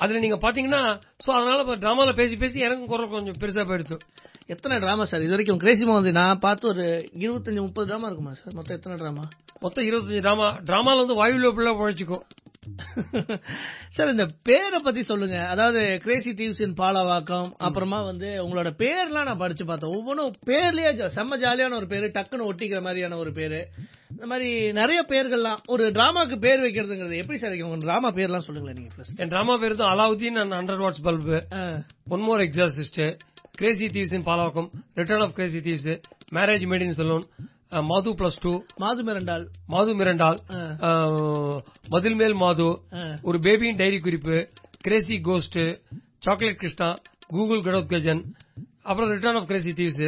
அதுல 0.00 0.20
நீங்க 0.24 0.38
பாத்தீங்கன்னா 0.44 0.82
சோ 1.24 1.30
அதனால 1.38 1.76
டிராமால 1.84 2.12
பேசி 2.12 2.36
பேசி 2.36 2.64
எனக்கும் 2.66 2.90
குரல் 2.92 3.12
கொஞ்சம் 3.12 3.38
பெருசா 3.42 3.64
போயிடுச்சு 3.70 3.98
எத்தனை 4.54 4.74
டிராமா 4.78 5.04
சார் 5.04 5.24
இது 5.24 5.34
வரைக்கும் 5.34 5.60
கிரேசி 5.62 5.84
வந்து 5.90 6.12
நான் 6.20 6.42
பார்த்து 6.44 6.68
ஒரு 6.68 6.84
இருபத்தஞ்சு 7.24 7.60
முப்பது 7.60 7.88
டிராமா 7.90 8.08
இருக்குமா 8.08 8.34
சார் 8.40 8.54
மொத்தம் 8.54 8.76
எத்தனை 8.78 8.96
டிராமா 8.96 9.24
மொத்தம் 9.64 9.86
இருபத்தஞ்சு 9.88 10.22
டிராமா 10.26 10.48
டிராமால 10.68 11.02
வந்து 11.04 11.18
வாயுல 11.20 11.50
பிள்ளை 11.56 11.72
பழச்சிக்கும் 11.80 12.24
சார் 13.88 14.08
இந்த 14.08 14.28
பேரை 14.42 14.80
பத்தி 14.82 15.02
சொல்லுங்க. 15.02 15.46
அதாவது 15.46 15.98
கிரேசி 16.02 16.30
தீவ்ஸ் 16.30 16.62
இன் 16.62 16.74
பாலவாக்கம் 16.74 17.52
அப்புறமா 17.56 18.02
வந்து 18.02 18.26
உங்களோட 18.26 18.70
பேர்லாம் 18.78 19.24
நான் 19.24 19.36
படிச்சு 19.36 19.64
பார்த்தேன். 19.64 19.94
ஒவ்வொன்றும் 19.94 20.34
பேர்லயே 20.46 20.90
செம்ம 21.16 21.38
ஜாலியான 21.44 21.74
ஒரு 21.74 21.86
பேரு 21.86 22.06
டக்குன்னு 22.06 22.48
ஒட்டிக்கிற 22.50 22.82
மாதிரியான 22.82 23.16
ஒரு 23.16 23.32
பேரு. 23.32 23.68
இந்த 24.10 24.26
மாதிரி 24.26 24.72
நிறைய 24.72 25.04
பேர்கள்லாம் 25.08 25.58
ஒரு 25.66 25.90
டிராமாக்கு 25.90 26.36
பேர் 26.36 26.60
வைக்கிறதுங்கிறது 26.60 27.16
எப்படி 27.16 27.38
சார்? 27.38 27.52
உங்க 27.52 27.76
டிராமா 27.76 28.10
பேர்லாம் 28.10 28.46
சொல்லுங்களேன் 28.48 28.78
நீங்க 28.78 28.94
first. 28.96 29.16
என் 29.16 29.28
டிராமா 29.28 29.56
பேர் 29.56 29.74
தான் 29.74 29.98
Alauddin 29.98 30.44
and 30.44 30.52
hundred 30.52 30.84
watts 30.84 31.02
bulb. 31.02 31.46
One 32.08 32.20
more 32.20 32.40
exorcist 32.40 33.18
crazy 33.50 33.86
thieves 33.86 34.14
in 34.14 34.24
Palavakkam. 34.24 34.70
Return 34.94 35.20
of 35.20 35.34
crazy 35.34 35.58
thieves 35.58 36.00
marriage 36.32 36.66
made 36.66 36.80
in 36.80 36.94
saloon 36.96 37.24
Madhu 37.72 38.12
plus 38.12 38.40
two 38.40 38.62
Maadhu 38.76 39.04
மிரண்டால். 39.04 39.44
Madhu 39.66 39.96
மிரண்டால். 39.96 40.38
ஆ. 40.50 40.60
அஹ், 40.80 41.58
மதில் 41.88 42.14
மேல் 42.14 42.34
மாது. 42.34 42.68
ஒரு 43.22 43.38
பேபியின் 43.38 43.76
டைரி 43.76 44.00
குறிப்பு. 44.00 44.36
Crazy 44.80 45.20
ghost 45.20 45.58
chocolate 46.18 46.56
Krishna 46.56 46.94
Google 47.26 47.60
Ghatotkajan 47.60 48.22
அப்புறம் 48.82 49.10
return 49.10 49.36
of 49.36 49.46
crazy 49.46 49.72
thieves 49.72 50.06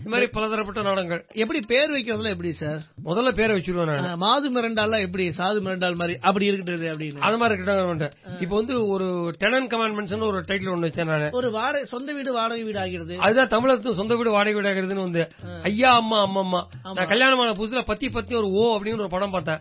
இந்த 0.00 0.10
மாதிரி 0.10 0.26
பலதரப்பட்ட 0.30 0.82
நாடகங்கள். 0.82 1.24
எப்படி 1.34 1.60
பேர் 1.66 1.90
வைக்கிறதுல 1.90 2.30
எப்படி 2.30 2.52
சார் 2.52 2.80
முதல்ல 3.04 3.30
பேரை 3.32 3.56
வச்சிருவேன் 3.56 3.90
நான். 3.92 4.18
மாது 4.18 4.50
மிரண்டால்லாம் 4.50 5.04
எப்படி? 5.06 5.28
சாது 5.28 5.58
மிரண்டால் 5.66 5.96
மாதிரி 5.96 6.18
அப்படி 6.20 6.50
இருக்குது 6.50 6.86
அப்படின்னு. 6.92 7.18
அது 7.18 7.36
மாதிரி 7.36 7.62
இருக்கட்டும் 7.62 8.40
இப்போ 8.40 8.56
வந்து 8.56 8.88
ஒரு 8.88 9.34
டெனன் 9.38 9.66
கமாண்ட்மெண்ட்ஸ் 9.66 10.20
ஒரு 10.20 10.40
டைட்டில் 10.48 10.70
ஒன்று 10.70 10.88
வச்சேன் 10.88 11.10
நான். 11.12 11.30
ஒரு 11.30 11.50
வாடகை 11.50 11.84
சொந்த 11.84 12.12
வீடு 12.12 12.32
வாடகை 12.32 12.62
வீடு 12.62 12.78
ஆகிறது. 12.78 13.16
அதுதான் 13.18 13.48
தமிழகத்து 13.48 13.94
சொந்த 13.94 14.14
வீடு 14.16 14.30
வாடகை 14.30 14.54
வீடு 14.54 14.70
ஆகிறதுன்னு 14.72 15.06
வந்து. 15.08 15.24
ஐயா 15.62 15.96
அம்மா 15.96 16.20
அம்மா 16.20 16.40
அம்மா 16.40 16.60
நான் 16.96 17.06
கல்யாணமான 17.06 17.52
புதுசுல 17.52 17.84
பத்தி 17.84 18.08
பத்தி 18.08 18.34
ஒரு 18.34 18.50
ஓ 18.50 18.76
அப்படின்னு 18.76 19.00
ஒரு 19.00 19.08
படம் 19.08 19.30
பார்த்தேன். 19.30 19.60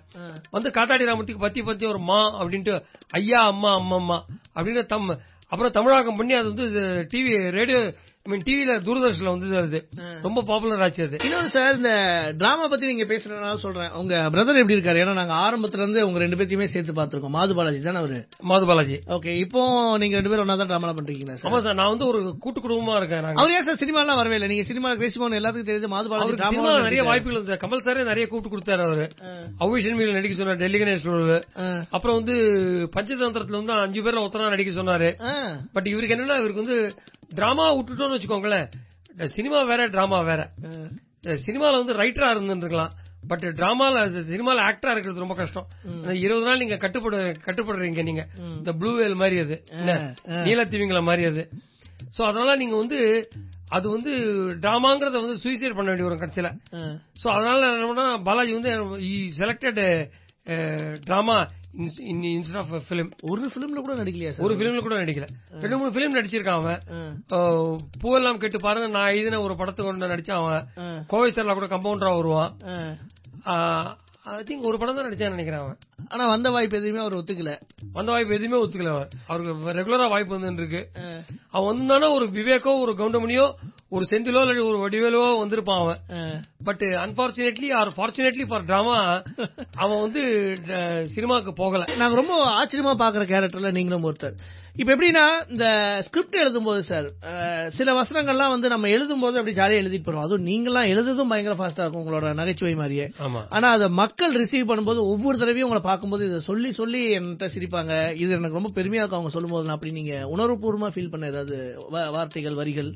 வந்து 0.51 0.69
காத்தாடி 0.69 1.05
ராமத்துக்கு 1.05 1.41
பத்தி 1.41 1.61
பத்தி 1.61 1.85
ஒரு 1.85 1.99
மா 1.99 2.41
அப்படின்ட்டு 2.41 2.75
ஐயா 3.09 3.41
அம்மா 3.53 3.73
அம்மா 3.73 3.95
அம்மா 3.95 4.25
அப்படின்னு 4.55 4.85
தம் 4.85 5.09
அப்புறம் 5.51 5.71
தமிழாக்கம் 5.71 6.15
பண்ணி 6.15 6.33
அது 6.33 6.47
வந்து 6.53 6.65
டிவி 7.11 7.51
ரேடியோ 7.51 7.79
மீன் 8.31 8.43
டிவில 8.47 8.71
தூர்தர்ஷன்ல 8.85 9.31
வந்தது 9.33 9.55
அது 9.61 9.79
ரொம்ப 10.25 10.39
பாப்புலர் 10.49 10.83
ஆச்சு 10.85 11.01
அது. 11.07 11.17
இன்னொரு 11.27 11.49
சார் 11.55 11.77
இந்த 11.79 11.91
டிராமா 12.39 12.65
பத்தி 12.71 12.85
நீங்க 12.91 13.05
பேசுறதுனால 13.11 13.57
சொல்றேன். 13.63 13.91
உங்க 14.01 14.13
பிரதர் 14.33 14.59
எப்படி 14.61 14.75
இருக்காரு? 14.77 15.01
ஏன்னா 15.03 15.13
நாங்க 15.19 15.35
ஆரம்பத்துல 15.45 15.83
இருந்து 15.83 16.05
உங்க 16.07 16.19
ரெண்டு 16.23 16.37
பேத்தையுமே 16.39 16.67
சேர்த்து 16.73 16.95
பார்த்திருக்கோம். 16.99 17.35
மாது 17.37 17.55
பாலாஜி 17.59 17.79
தானே 17.87 18.01
அவரு? 18.03 18.19
மாது 18.51 18.67
பாலாஜி. 18.71 18.97
ஓகே 19.17 19.33
இப்போ 19.43 19.61
நீங்க 20.03 20.15
ரெண்டு 20.19 20.31
பேரும் 20.33 20.45
ஒன்னா 20.45 20.57
தான் 20.61 20.71
டிராமா 20.71 20.93
பண்றீங்களா 20.99 21.37
சார் 21.39 21.49
ஆமா 21.51 21.61
சார் 21.67 21.77
நான் 21.81 21.91
வந்து 21.93 22.07
ஒரு 22.11 22.21
கூட்டு 22.45 22.61
குடும்பமா 22.65 22.97
இருக்கேன் 23.01 23.29
அவர் 23.41 23.55
ஏன் 23.57 23.67
சார் 23.69 23.81
சினிமாலாம் 23.83 24.19
வரவே 24.21 24.37
இல்லை? 24.39 24.51
நீங்க 24.53 24.65
சினிமா 24.71 24.91
கிரேசிமோன் 25.01 25.39
எல்லாத்துக்கும் 25.41 25.71
தெரியுது 25.71 25.93
மாது 25.95 26.11
பாலாஜி 26.13 26.37
டிராமா 26.41 26.55
சினிமா 26.57 26.75
நிறைய 26.89 27.03
வாய்ப்புகள் 27.09 27.37
இருந்தது 27.39 27.61
கமல் 27.65 27.85
சாரே 27.87 28.07
நிறைய 28.11 28.25
கூப்பிட்டு 28.31 28.53
கொடுத்தாரு 28.55 28.85
அவரு. 28.87 29.07
அவிஷன் 29.65 29.97
மீல் 29.99 30.15
நடிக்க 30.17 30.35
சொன்னார் 30.41 30.61
டெல்லி 30.63 30.79
கணேஷ் 30.83 31.05
அப்புறம் 31.97 32.17
வந்து 32.19 32.35
பஞ்சதந்திரத்துல 32.95 33.59
வந்து 33.61 33.75
அஞ்சு 33.85 34.01
பேர்ல 34.05 34.23
ஒருத்தரா 34.25 34.53
நடிக்க 34.55 34.71
சொன்னாரு. 34.79 35.09
பட் 35.75 35.89
இவருக்கு 35.93 36.15
என்னன்னா 36.15 36.39
இவருக்கு 36.41 36.63
வந்து 36.63 36.79
டிராமா 37.37 37.63
விட்டுட்டோம்னு 37.77 38.16
வச்சுக்கோங்களேன். 38.17 38.67
சினிமா 39.35 39.59
வேற 39.71 39.81
டிராமா 39.87 40.19
வேற. 40.29 40.41
சினிமால 41.45 41.79
வந்து 41.81 41.93
ரைட்டரா 42.01 42.27
இருந்துருக்கலாம் 42.35 42.93
பட் 43.31 43.45
டிராமால 43.59 44.03
சினிமால 44.31 44.65
ஆக்டரா 44.67 44.91
இருக்கிறது 44.93 45.23
ரொம்ப 45.23 45.35
கஷ்டம். 45.39 45.67
இருபது 46.23 46.45
நாள் 46.47 46.61
நீங்க 46.63 46.77
கட்டுப்படு 46.83 47.17
கட்டுப்படுறீங்க 47.47 48.03
நீங்க. 48.09 48.23
இந்த 48.57 48.71
ப்ளூ 48.79 48.91
வேல் 48.99 49.19
மாதிரி 49.21 49.37
அது? 49.45 49.55
நீலத்தீவிங்கள 50.47 51.01
மாதிரி 51.09 51.25
அது. 51.31 51.43
சோ 52.17 52.21
அதனால 52.29 52.55
நீங்க 52.55 52.75
வந்து 52.75 52.99
அது 53.77 53.87
வந்து 53.89 54.11
டிராமாங்கிறத 54.63 55.17
வந்து 55.23 55.37
சூசைட் 55.43 55.77
பண்ண 55.77 55.87
வேண்டிய 55.91 56.09
ஒரு 56.09 56.17
கடைசியில. 56.21 56.49
சோ 57.21 57.27
அதனால 57.37 57.71
என்ன 57.87 58.05
பாலாஜி 58.27 58.53
வந்து 58.59 58.73
selected 59.39 59.81
drama 61.07 61.37
instead 61.77 62.55
of 62.61 62.71
film 62.89 63.09
ஒரு 63.31 63.49
பிலிம்ல 63.55 63.79
கூட 63.85 63.95
நடிக்கலையா 64.01 64.31
ஒரு 64.45 64.53
பிலிம்ல 64.59 64.81
கூட 64.85 64.95
நடிக்கல. 65.01 65.27
ரெண்டு 65.63 65.77
மூணு 65.79 65.91
பிலிம் 65.97 66.17
நடிச்சிருக்கான் 66.17 66.59
அவன். 66.61 66.81
பூவெல்லாம் 68.01 68.41
கேட்டு 68.43 68.59
பாருங்க 68.65 68.87
நான் 68.95 69.11
எழுதின 69.13 69.41
ஒரு 69.45 69.55
படத்தை 69.61 69.85
கொண்டு 69.85 70.11
நடிச்சான் 70.13 70.41
அவன். 70.43 70.65
கோவை 71.11 71.29
சார்ல 71.35 71.57
கூட 71.59 71.69
கம்பவுண்டரா 71.75 72.13
வருவான். 72.19 72.51
ஐ 74.31 74.41
திங்க் 74.47 74.67
ஒரு 74.69 74.77
படம் 74.79 74.97
தான் 74.97 75.05
நடிச்சான்னு 75.07 75.35
நினைக்கிறேன் 75.35 75.63
அவன். 75.65 75.77
ஆனா 76.13 76.23
வந்த 76.31 76.47
வாய்ப்பு 76.55 76.77
எதுவுமே 76.79 76.99
அவர் 77.03 77.17
ஒத்துக்கல. 77.19 77.51
வந்த 77.97 78.09
வாய்ப்பு 78.15 78.37
எதுவுமே 78.37 78.57
ஒத்துக்கல 78.63 78.93
அவன். 78.95 79.11
அவருக்கு 79.27 79.77
ரெகுலரா 79.79 80.07
வாய்ப்பு 80.13 80.39
வந்து 80.39 80.61
இருக்கு. 80.63 80.81
அவன் 81.55 81.69
வந்தானா 81.69 82.09
ஒரு 82.17 82.27
விவேக்கோ 82.37 82.73
ஒரு 82.83 82.93
கவுண்டமணியோ 83.01 83.45
ஒரு 83.91 84.05
செந்திலோ 84.05 84.39
இல்ல 84.43 84.63
ஒரு 84.63 84.79
வடிவேலோ 84.79 85.19
வந்திருப்பான் 85.37 85.81
அவன். 85.81 85.99
But 86.63 86.81
unfortunately 87.01 87.67
or 87.73 87.89
fortunately 87.95 88.45
for 88.45 88.65
drama 88.65 88.95
அவன் 89.75 90.01
வந்து 90.01 90.21
அஹ், 90.77 91.05
சினிமாக்கு 91.13 91.51
போகல. 91.55 91.83
நாங்க 91.97 92.15
ரொம்ப 92.15 92.33
ஆச்சரியமா 92.55 92.93
பாக்குற 92.99 93.25
கேரக்டர்ல 93.29 93.71
நீங்களும் 93.71 94.05
ஒருத்தர். 94.05 94.35
இப்ப 94.75 94.89
எப்படின்னா 94.93 95.23
இந்த 95.49 95.65
ஸ்கிரிப்ட் 96.07 96.35
எழுதும்போது 96.37 96.81
சார் 96.81 97.07
அஹ், 97.29 97.67
சில 97.69 97.93
வசனங்கள்லாம் 97.93 98.49
வந்து 98.49 98.69
நம்ம 98.69 98.87
எழுதும்போது 98.89 99.35
அப்படி 99.35 99.55
ஜாலியா 99.55 99.81
எழுதிட்டு 99.81 100.07
போறோம் 100.07 100.25
அதுவும் 100.25 100.45
நீங்களாம் 100.45 100.91
எழுதுறதும் 100.91 101.31
பயங்கர 101.31 101.55
ஃபாஸ்டா 101.55 101.81
இருக்கும் 101.81 102.03
உங்களோட 102.03 102.33
நகைச்சுவை 102.33 102.75
மாதிரியே. 102.75 103.07
ஆனா 103.51 103.69
அதை 103.69 103.89
மக்கள் 103.97 104.35
ரிசீவ் 104.37 104.69
பண்ணும்போது 104.69 105.01
ஒவ்வொரு 105.07 105.37
தடவையும் 105.37 105.69
உங்களை 105.69 105.83
பார்க்கும்போது 105.83 106.25
இதை 106.25 106.39
சொல்லி 106.43 106.71
சொல்லி 106.73 107.03
என்கிட்ட 107.15 107.47
சிரிப்பாங்க. 107.55 107.93
இது 108.15 108.31
எனக்கு 108.35 108.59
ரொம்ப 108.61 108.73
பெருமையா 108.75 109.01
இருக்கும் 109.01 109.21
அவங்க 109.21 109.31
சொல்லும்போது 109.31 109.71
அப்படி 109.71 109.93
நீங்க 109.93 110.15
உணர்வுபூர்வமா 110.35 110.89
ஃபீல் 110.93 111.11
பண்ண 111.11 111.27
ஏதாவது 111.27 111.57
வார்த்தைகள் 112.15 112.53
வரிகள்? 112.55 112.91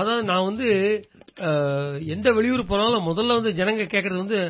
அதாவது 0.00 0.22
நான் 0.30 0.48
வந்து 0.48 0.68
எந்த 2.14 2.28
வெளியூர் 2.38 2.70
போனாலும் 2.72 3.06
முதல்ல 3.10 3.36
வந்து 3.38 3.52
ஜனங்க 3.60 3.84
கேக்குறது 3.92 4.24
வந்து 4.24 4.40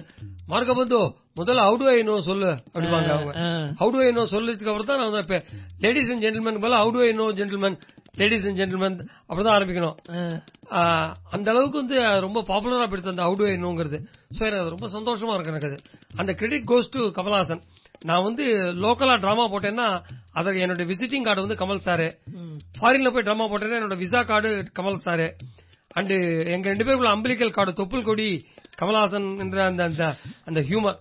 மார்க்க 0.53 0.79
பந்து 0.79 0.99
முதல்ல 1.39 1.63
ஹவு 1.69 1.87
ஐ 1.93 2.01
நோ 2.09 2.15
சொல்லு 2.29 2.51
அப்படிப்பாங்க 2.73 3.11
அவங்க. 3.15 3.33
ஹவு 3.81 4.01
ஐ 4.07 4.11
நோ 4.19 4.25
சொல்லதுக்கு 4.33 4.71
அப்புறம் 4.73 4.91
தான் 4.91 5.01
நான் 5.03 5.13
வந்து 5.13 5.39
லேடிஸ் 5.85 6.11
அண்ட் 6.13 6.25
ஜென்டில்மேன் 6.25 6.63
போல 6.65 6.81
how 6.85 7.01
I 7.07 7.13
know 7.21 7.27
gentlemen 7.39 7.77
ladies 8.21 8.45
and 8.49 8.59
gentlemen 8.61 8.97
அப்படிதான் 9.29 9.57
ஆரம்பிக்கணும். 9.59 9.97
அந்த 11.35 11.47
அளவுக்கு 11.53 11.81
வந்து 11.83 11.97
ரொம்ப 12.27 12.43
பாப்புலரா 12.51 12.87
போயிடுது 12.91 13.15
அந்த 13.15 13.25
ஹவு 13.29 13.49
ஐ 13.53 13.57
நோங்கிறது 13.65 13.99
சோ 14.37 14.43
எனக்கு 14.51 14.75
ரொம்ப 14.77 14.89
சந்தோஷமா 14.97 15.35
இருக்கு 15.37 15.53
எனக்கு 15.55 15.71
அது. 15.71 15.79
அந்த 16.21 16.35
கிரெடிட் 16.41 16.69
கோஸ் 16.73 16.93
டு 16.97 17.03
கமல்ஹாசன். 17.19 17.63
நான் 18.05 18.27
வந்து 18.27 18.45
லோக்கலா 18.83 19.15
டிராமா 19.21 19.45
போட்டேன்னா 19.51 19.89
அதுக்கு 20.33 20.63
என்னோட 20.65 20.85
விசிட்டிங் 20.89 21.27
கார்டு 21.27 21.45
வந்து 21.45 21.61
கமல் 21.61 21.85
சாரு 21.87 22.09
ஃபாரின்ல 22.77 23.11
போய் 23.13 23.27
டிராமா 23.27 23.47
போட்டேன்னா 23.47 23.81
என்னோட 23.81 23.99
visa 24.01 24.21
card 24.25 24.51
Kamal 24.79 25.05
sir 25.05 25.29
and 25.91 26.15
எங்க 26.55 26.67
ரெண்டு 26.71 26.85
பேருக்குள்ள 26.85 27.15
அம்பிளிக்கல் 27.15 27.57
கார்டு 27.57 27.73
தொப்புள் 27.81 28.07
கொடி 28.07 28.29
கமல்ஹாசன் 28.79 29.29
என்ற 29.43 29.59
அந்த 29.67 29.83
அந்த 29.89 30.05
அந்த 30.47 30.61
ஹியூமர் 30.69 31.01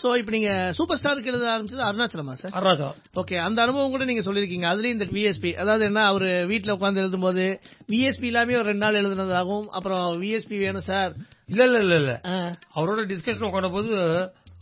சோ 0.00 0.08
இப்ப 0.18 0.30
நீங்க 0.30 0.50
சூப்பர் 0.76 0.98
ஸ்டாருக்கு 0.98 1.30
எழுத 1.30 1.46
ஆரம்பிச்சது 1.52 1.86
அருணாச்சலமா 1.86 2.34
சார் 2.34 2.52
அருணாச்சலம். 2.58 2.98
ஓகே 3.16 3.36
அந்த 3.46 3.58
அனுபவம் 3.64 3.94
கூட 3.94 4.04
நீங்க 4.04 4.22
சொல்லிருக்கீங்க 4.26 4.66
அதுலயும் 4.70 4.96
இந்த 4.96 5.06
விஎஸ்பி 5.14 5.50
அதாவது 5.62 5.84
என்ன 5.84 6.02
அவரு 6.10 6.28
வீட்ல 6.50 6.76
உட்கார்ந்து 6.76 7.02
எழுதும்போது 7.02 7.44
விஎஸ்பி 7.90 8.28
இல்லாம 8.30 8.58
ஒரு 8.60 8.68
ரெண்டு 8.70 8.84
நாள் 8.84 9.00
எழுதுனதாகவும் 9.00 9.66
அப்புறம் 9.76 10.04
விஎஸ்பி 10.22 10.58
வேணும் 10.62 10.86
சார் 10.88 11.10
இல்ல 11.48 11.62
இல்ல 11.68 11.80
இல்ல 11.84 11.96
இல்ல. 12.02 12.14
அவரோட 12.76 13.00
டிஸ்கஷன் 13.12 13.48
உட்காந்த 13.48 13.70
போது 13.70 13.90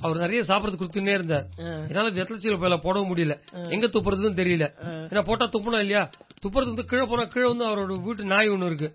அவர் 0.00 0.18
நிறைய 0.18 0.42
சாப்பிடறது 0.42 0.78
கொடுத்துட்டே 0.78 1.12
இருந்தார். 1.12 1.46
என்னால 1.88 2.10
வெத்தலச்சீல 2.10 2.56
போயில 2.56 2.76
போடவும் 2.76 3.10
முடியல. 3.10 3.34
எங்க 3.70 3.86
துப்புறதுன்னு 3.86 4.38
தெரியல. 4.40 4.66
ஏன்னா 5.10 5.22
போட்டா 5.24 5.46
துப்புனா 5.46 5.78
இல்லையா? 5.78 6.02
துப்புறது 6.42 6.64
வந்து 6.64 6.84
கீழே 6.84 7.04
போனா 7.04 7.24
கீழே 7.24 7.46
வந்து 7.46 7.66
அவரோட 7.66 8.02
வீட்டு 8.02 8.24
நாய் 8.24 8.48
ஒண்ணு 8.48 8.66
இருக்கு. 8.66 8.88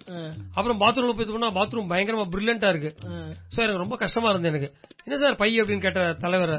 அப்புறம் 0.54 0.80
பாத்ரூம்ல 0.80 1.14
போய் 1.14 1.26
துப்புனா 1.26 1.50
பாத்ரூம் 1.52 1.90
பயங்கரமா 1.90 2.26
பிரில்லியண்டா 2.34 2.70
இருக்கு. 2.70 2.92
ஆ, 3.06 3.12
சோ 3.54 3.60
எனக்கு 3.64 3.78
ரொம்ப 3.78 3.96
கஷ்டமா 3.96 4.30
இருந்தது 4.30 4.54
எனக்கு. 4.54 4.70
என்ன 5.06 5.18
சார் 5.18 5.36
பை 5.36 5.62
அப்படின்னு 5.62 5.82
கேட்ட 5.82 6.14
தலைவர். 6.16 6.56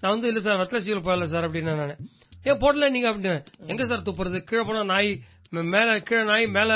நான் 0.00 0.12
வந்து 0.12 0.28
இல்ல 0.28 0.40
சார் 0.40 0.60
வெத்தலச்சீல 0.62 1.02
போயிடல 1.02 1.24
சார் 1.24 1.46
அப்படின்னு 1.48 1.74
நான். 1.76 1.94
ஏன் 2.44 2.58
போடல 2.58 2.90
நீங்க 2.90 3.08
அப்படின்னு 3.10 3.34
எங்க 3.66 3.86
சார் 3.86 4.06
துப்புறது? 4.08 4.38
கீழே 4.44 4.62
போனா 4.62 4.82
நாய் 4.86 5.10
மேல 5.72 6.00
கீழே 6.00 6.24
நாய் 6.24 6.46
மேல 6.48 6.72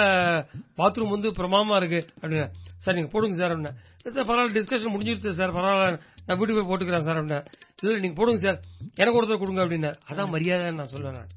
பாத்ரூம் 0.79 1.09
வந்து 1.09 1.29
பிரமாமா 1.31 1.77
இருக்கு 1.77 2.01
அப்படின்னு 2.21 2.47
சார் 2.79 2.95
நீங்க 2.95 3.11
போடுங்க 3.11 3.37
சார் 3.37 3.53
அப்படின்னு 3.53 3.73
"இல்ல 3.99 4.11
சார் 4.17 4.29
பரவாயில்ல 4.29 4.57
டிஸ்கஷன் 4.57 4.95
முடிஞ்சிருச்சு 4.95 5.31
சார் 5.33 5.57
பரவாயில்ல. 5.57 5.99
நான் 6.29 6.39
வீட்டுக்கு 6.39 6.63
போய் 6.63 6.71
போட்டுக்கிறேன் 6.71 7.07
சார் 7.09 7.21
அப்படின்னு. 7.25 7.45
இல்ல 7.83 7.99
நீங்க 7.99 8.17
போடுங்க 8.17 8.41
சார். 8.41 8.59
எனக்கு 8.95 9.19
ஒருத்தர் 9.21 9.39
கொடுங்க 9.39 9.63
அப்படின்னு. 9.67 9.91
அதான் 10.11 10.29
மரியாதை 10.29 10.73
நான் 10.73 10.93
சொல்லுவேன். 10.95 11.29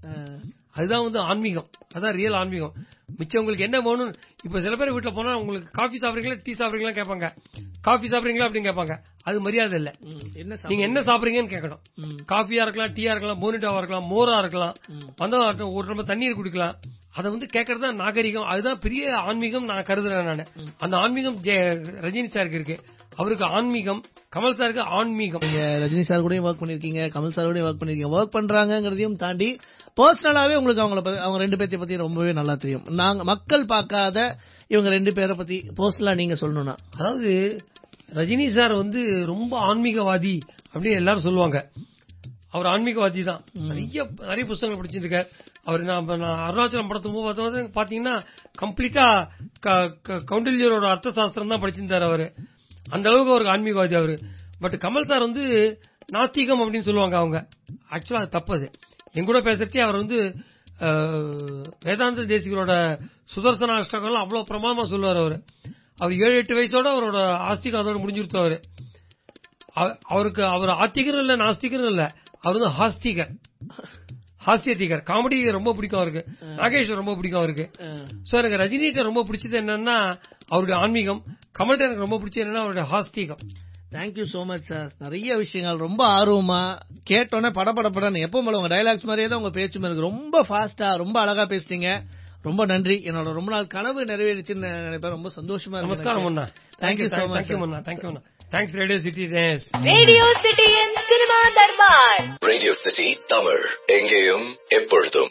அதுதான் 0.74 1.04
வந்து 1.04 1.20
ஆன்மீகம். 1.20 1.70
அதான் 1.94 2.16
ரியல் 2.20 2.34
ஆன்மீகம். 2.34 2.74
மிச்சம் 3.18 3.40
உங்களுக்கு 3.40 3.64
என்ன 3.64 3.80
வேணும் 3.82 4.14
இப்ப 4.44 4.62
சில 4.62 4.76
பேர் 4.76 4.94
வீட்டுல 4.94 5.16
போனா 5.16 5.38
உங்களுக்கு 5.38 5.70
காஃபி 5.72 5.98
சாப்பிடுறீங்களா 5.98 6.40
டீ 6.44 6.54
சாப்பிடுறீங்களா 6.54 6.94
கேட்பாங்க. 7.00 7.28
காஃபி 7.82 8.08
சாப்பிடுறீங்களா 8.08 8.48
அப்படின்னு 8.48 8.70
கேட்பாங்க. 8.70 8.96
அது 9.24 9.42
மரியாதை 9.42 9.78
இல்ல? 9.78 9.96
நீங்க 10.68 10.84
என்ன 10.84 11.02
சாப்பிடுறீங்கன்னு 11.02 11.54
கேட்கணும். 11.56 11.82
காஃபியா 12.32 12.62
இருக்கலாம் 12.62 12.94
டீயா 12.94 13.12
இருக்கலாம் 13.16 13.42
போனிட்டாவா 13.42 13.78
இருக்கலாம் 13.78 14.08
மோரா 14.12 14.38
இருக்கலாம். 14.38 14.76
வந்தவங்க 15.16 15.72
ஒரு 15.72 15.88
நம்ம 15.88 16.04
தண்ணீர் 16.04 16.38
குடிக்கலாம். 16.38 16.76
அதை 17.14 17.32
வந்து 17.32 17.48
கேட்கறது 17.54 17.80
தான் 17.80 17.96
நாகரிகம். 17.96 18.44
அதுதான் 18.44 18.80
பெரிய 18.80 19.18
ஆன்மீகம் 19.18 19.66
நான் 19.66 19.84
கருதுறேன் 19.84 20.24
நான். 20.24 20.48
அந்த 20.78 20.98
ஆன்மீகம் 20.98 21.38
ரஜினி 22.08 22.32
சாருக்கு 22.34 22.60
இருக்கு. 22.60 22.80
அவருக்கு 23.16 23.46
ஆன்மீகம் 23.46 24.04
கமல் 24.36 24.56
சாருக்கு 24.58 24.84
ஆன்மீகம். 24.98 25.42
நீங்க 25.46 25.62
ரஜினி 25.82 26.04
சார் 26.10 26.22
கூட 26.26 26.36
ஒர்க் 26.48 26.62
பண்ணிருக்கீங்க 26.62 27.02
கமல் 27.16 27.34
சார் 27.36 27.48
கூட 27.48 27.62
ஒர்க் 27.68 27.80
பண்ணிருக்கீங்க. 27.80 28.12
ஒர்க் 28.18 28.36
பண்றாங்கங்கிறதையும் 28.36 29.18
தாண்டி 29.24 29.50
பர்சனலாவே 30.00 30.54
உங்களுக்கு 30.60 30.84
அவங்கள 30.84 31.02
அவங்க 31.26 31.40
ரெண்டு 31.44 31.58
பேர்த்தை 31.60 31.80
பத்தி 31.82 31.96
ரொம்பவே 32.04 32.32
நல்லா 32.38 32.56
தெரியும். 32.64 32.86
நாங்க 33.02 33.24
மக்கள் 33.32 33.64
பார்க்காத 33.74 34.18
இவங்க 34.74 34.90
ரெண்டு 34.96 35.14
பேரை 35.18 35.36
பத்தி 35.42 35.58
பர்சனலா 35.80 36.14
நீங்க 36.22 36.36
சொல்லணும்னா. 36.42 36.76
அதாவது 36.98 37.32
ரஜினி 38.20 38.46
சார் 38.58 38.76
வந்து 38.82 39.02
ரொம்ப 39.34 39.54
ஆன்மீகவாதி 39.70 40.36
அப்படின்னு 40.74 41.00
எல்லாரும் 41.02 41.26
சொல்லுவாங்க. 41.28 41.60
அவர் 42.56 42.70
ஆன்மீகவாதி 42.74 43.22
தான். 43.32 43.44
நிறைய 43.72 44.08
நிறைய 44.30 44.46
புத்தகங்கள் 44.48 44.80
படிச்சிருக்கார். 44.80 45.28
அவர் 45.68 45.84
நான் 45.90 46.10
அருணாச்சலம் 46.48 46.90
படத்தும் 46.90 47.18
போது 47.18 47.28
பார்த்தா 47.28 47.66
பாத்தீங்கன்னா 47.80 48.16
கம்ப்ளீட்டா 48.64 49.06
கவுண்டில்யரோட 50.32 50.88
அர்த்த 50.94 51.16
சாஸ்திரம் 51.20 51.54
தான் 51.54 51.64
படிச்சிருந்தாரு 51.66 52.08
அவரு. 52.12 52.28
அந்த 52.92 53.10
அளவுக்கு 53.10 53.34
அவருக்கு 53.34 53.54
ஆன்மீகவாதி 53.54 53.96
அவரு. 53.96 54.20
பட் 54.60 54.74
கமல் 54.74 55.02
சார் 55.02 55.20
வந்து 55.20 55.78
நாத்திகம் 56.14 56.60
அப்படின்னு 56.60 56.82
சொல்லுவாங்க 56.82 57.18
அவங்க. 57.18 57.48
ஆக்சுவலா 57.90 58.16
அது 58.16 58.30
தப்பு 58.30 58.54
அது. 58.54 58.72
கூட 59.26 59.40
பேசுறச்சே 59.40 59.82
அவர் 59.82 59.96
வந்து 59.96 60.36
வேதாந்த 61.80 62.22
தேசிகரோட 62.22 63.00
சுதர்சன 63.36 63.84
அஷ்டகம் 63.84 64.20
அவ்வளவு 64.20 64.42
பிரமாதமா 64.42 64.84
சொல்லுவார் 64.84 65.18
அவரு. 65.18 65.44
அவர் 65.96 66.14
ஏழு 66.14 66.36
எட்டு 66.36 66.56
வயசோட 66.56 66.86
அவரோட 66.86 67.18
ஆஸ்திகம் 67.20 67.82
அதோட 67.82 68.00
முடிஞ்சுடுத்து 68.00 68.38
அவரு. 68.38 68.62
அவ- 69.74 69.98
அவருக்கு 70.02 70.46
அவர் 70.46 70.70
ஆத்திகரும் 70.70 71.20
இல்ல 71.20 71.36
நாஸ்திகரும் 71.36 71.90
இல்ல. 71.90 72.16
அவர் 72.42 72.60
வந்து 72.60 72.84
ஹாஸ்திகர் 72.84 73.36
ஹாஸ்யத்திகர் 74.46 75.04
காமெடி 75.10 75.38
ரொம்ப 75.58 75.72
பிடிக்கும் 75.78 76.02
அவருக்கு. 76.02 76.24
நாகேஷ் 76.60 76.94
ரொம்ப 77.02 77.14
பிடிக்கும் 77.18 77.42
அவருக்கு. 77.42 77.66
சோ 78.30 78.34
எனக்கு 78.40 78.62
ரஜினிகிட்ட 78.64 79.04
ரொம்ப 79.10 79.24
பிடிச்சது 79.28 79.58
என்னன்னா 79.62 79.98
அவருடைய 80.54 80.78
ஆன்மீகம். 80.84 81.22
கமல்கிட்ட 81.60 81.88
எனக்கு 81.88 82.06
ரொம்ப 82.06 82.18
பிடிச்சது 82.22 82.44
என்னன்னா 82.46 82.64
அவருடைய 82.66 82.86
ஹாஸ்திகம். 82.94 83.44
Thank you 83.96 84.26
so 84.34 84.42
much 84.50 84.68
sir 84.72 84.90
நிறைய 85.06 85.38
விஷயங்கள் 85.44 85.84
ரொம்ப 85.86 86.02
ஆர்வமா 86.18 86.62
கேட்டோன்னே 87.10 87.50
படபடப்படன்னு 87.60 88.24
எப்பவும் 88.28 88.48
போல 88.48 88.60
உங்க 88.62 88.72
டைலாக்ஸ் 88.76 89.08
மாதிரியே 89.10 89.30
தான் 89.32 89.42
உங்க 89.44 89.54
பேச்சும் 89.60 89.88
இருக்கு. 89.88 90.08
ரொம்ப 90.10 90.44
ஃபாஸ்டா 90.50 90.90
ரொம்ப 91.04 91.18
அழகா 91.24 91.46
பேசுறீங்க 91.54 91.90
ரொம்ப 92.48 92.62
நன்றி. 92.72 92.96
என்னோட 93.10 93.32
ரொம்ப 93.40 93.50
நாள் 93.56 93.74
கனவு 93.74 94.06
நிறைவேறிச்சுன்னு 94.12 94.70
நினைப்பேன். 94.88 95.16
ரொம்ப 95.18 95.32
சந்தோஷமா 95.40 95.78
இருக்கு 95.78 95.90
நமஸ்காரம் 95.90 96.40
thank you 96.84 97.10
so 97.18 97.26
much 97.34 97.50
thank you 97.50 97.82
thank you 97.90 98.14
thanks 98.52 98.74
radio 98.74 99.00
city 99.00 99.26
radio 99.84 100.26
சிட்டியின் 100.44 100.96
cinema 101.10 101.38
Darbar 101.54 102.24
radio 102.46 102.74
city 102.74 103.08
Tamil 103.28 103.64
எங்கேயும் 103.88 104.48
எப்பொழுதும். 104.70 105.30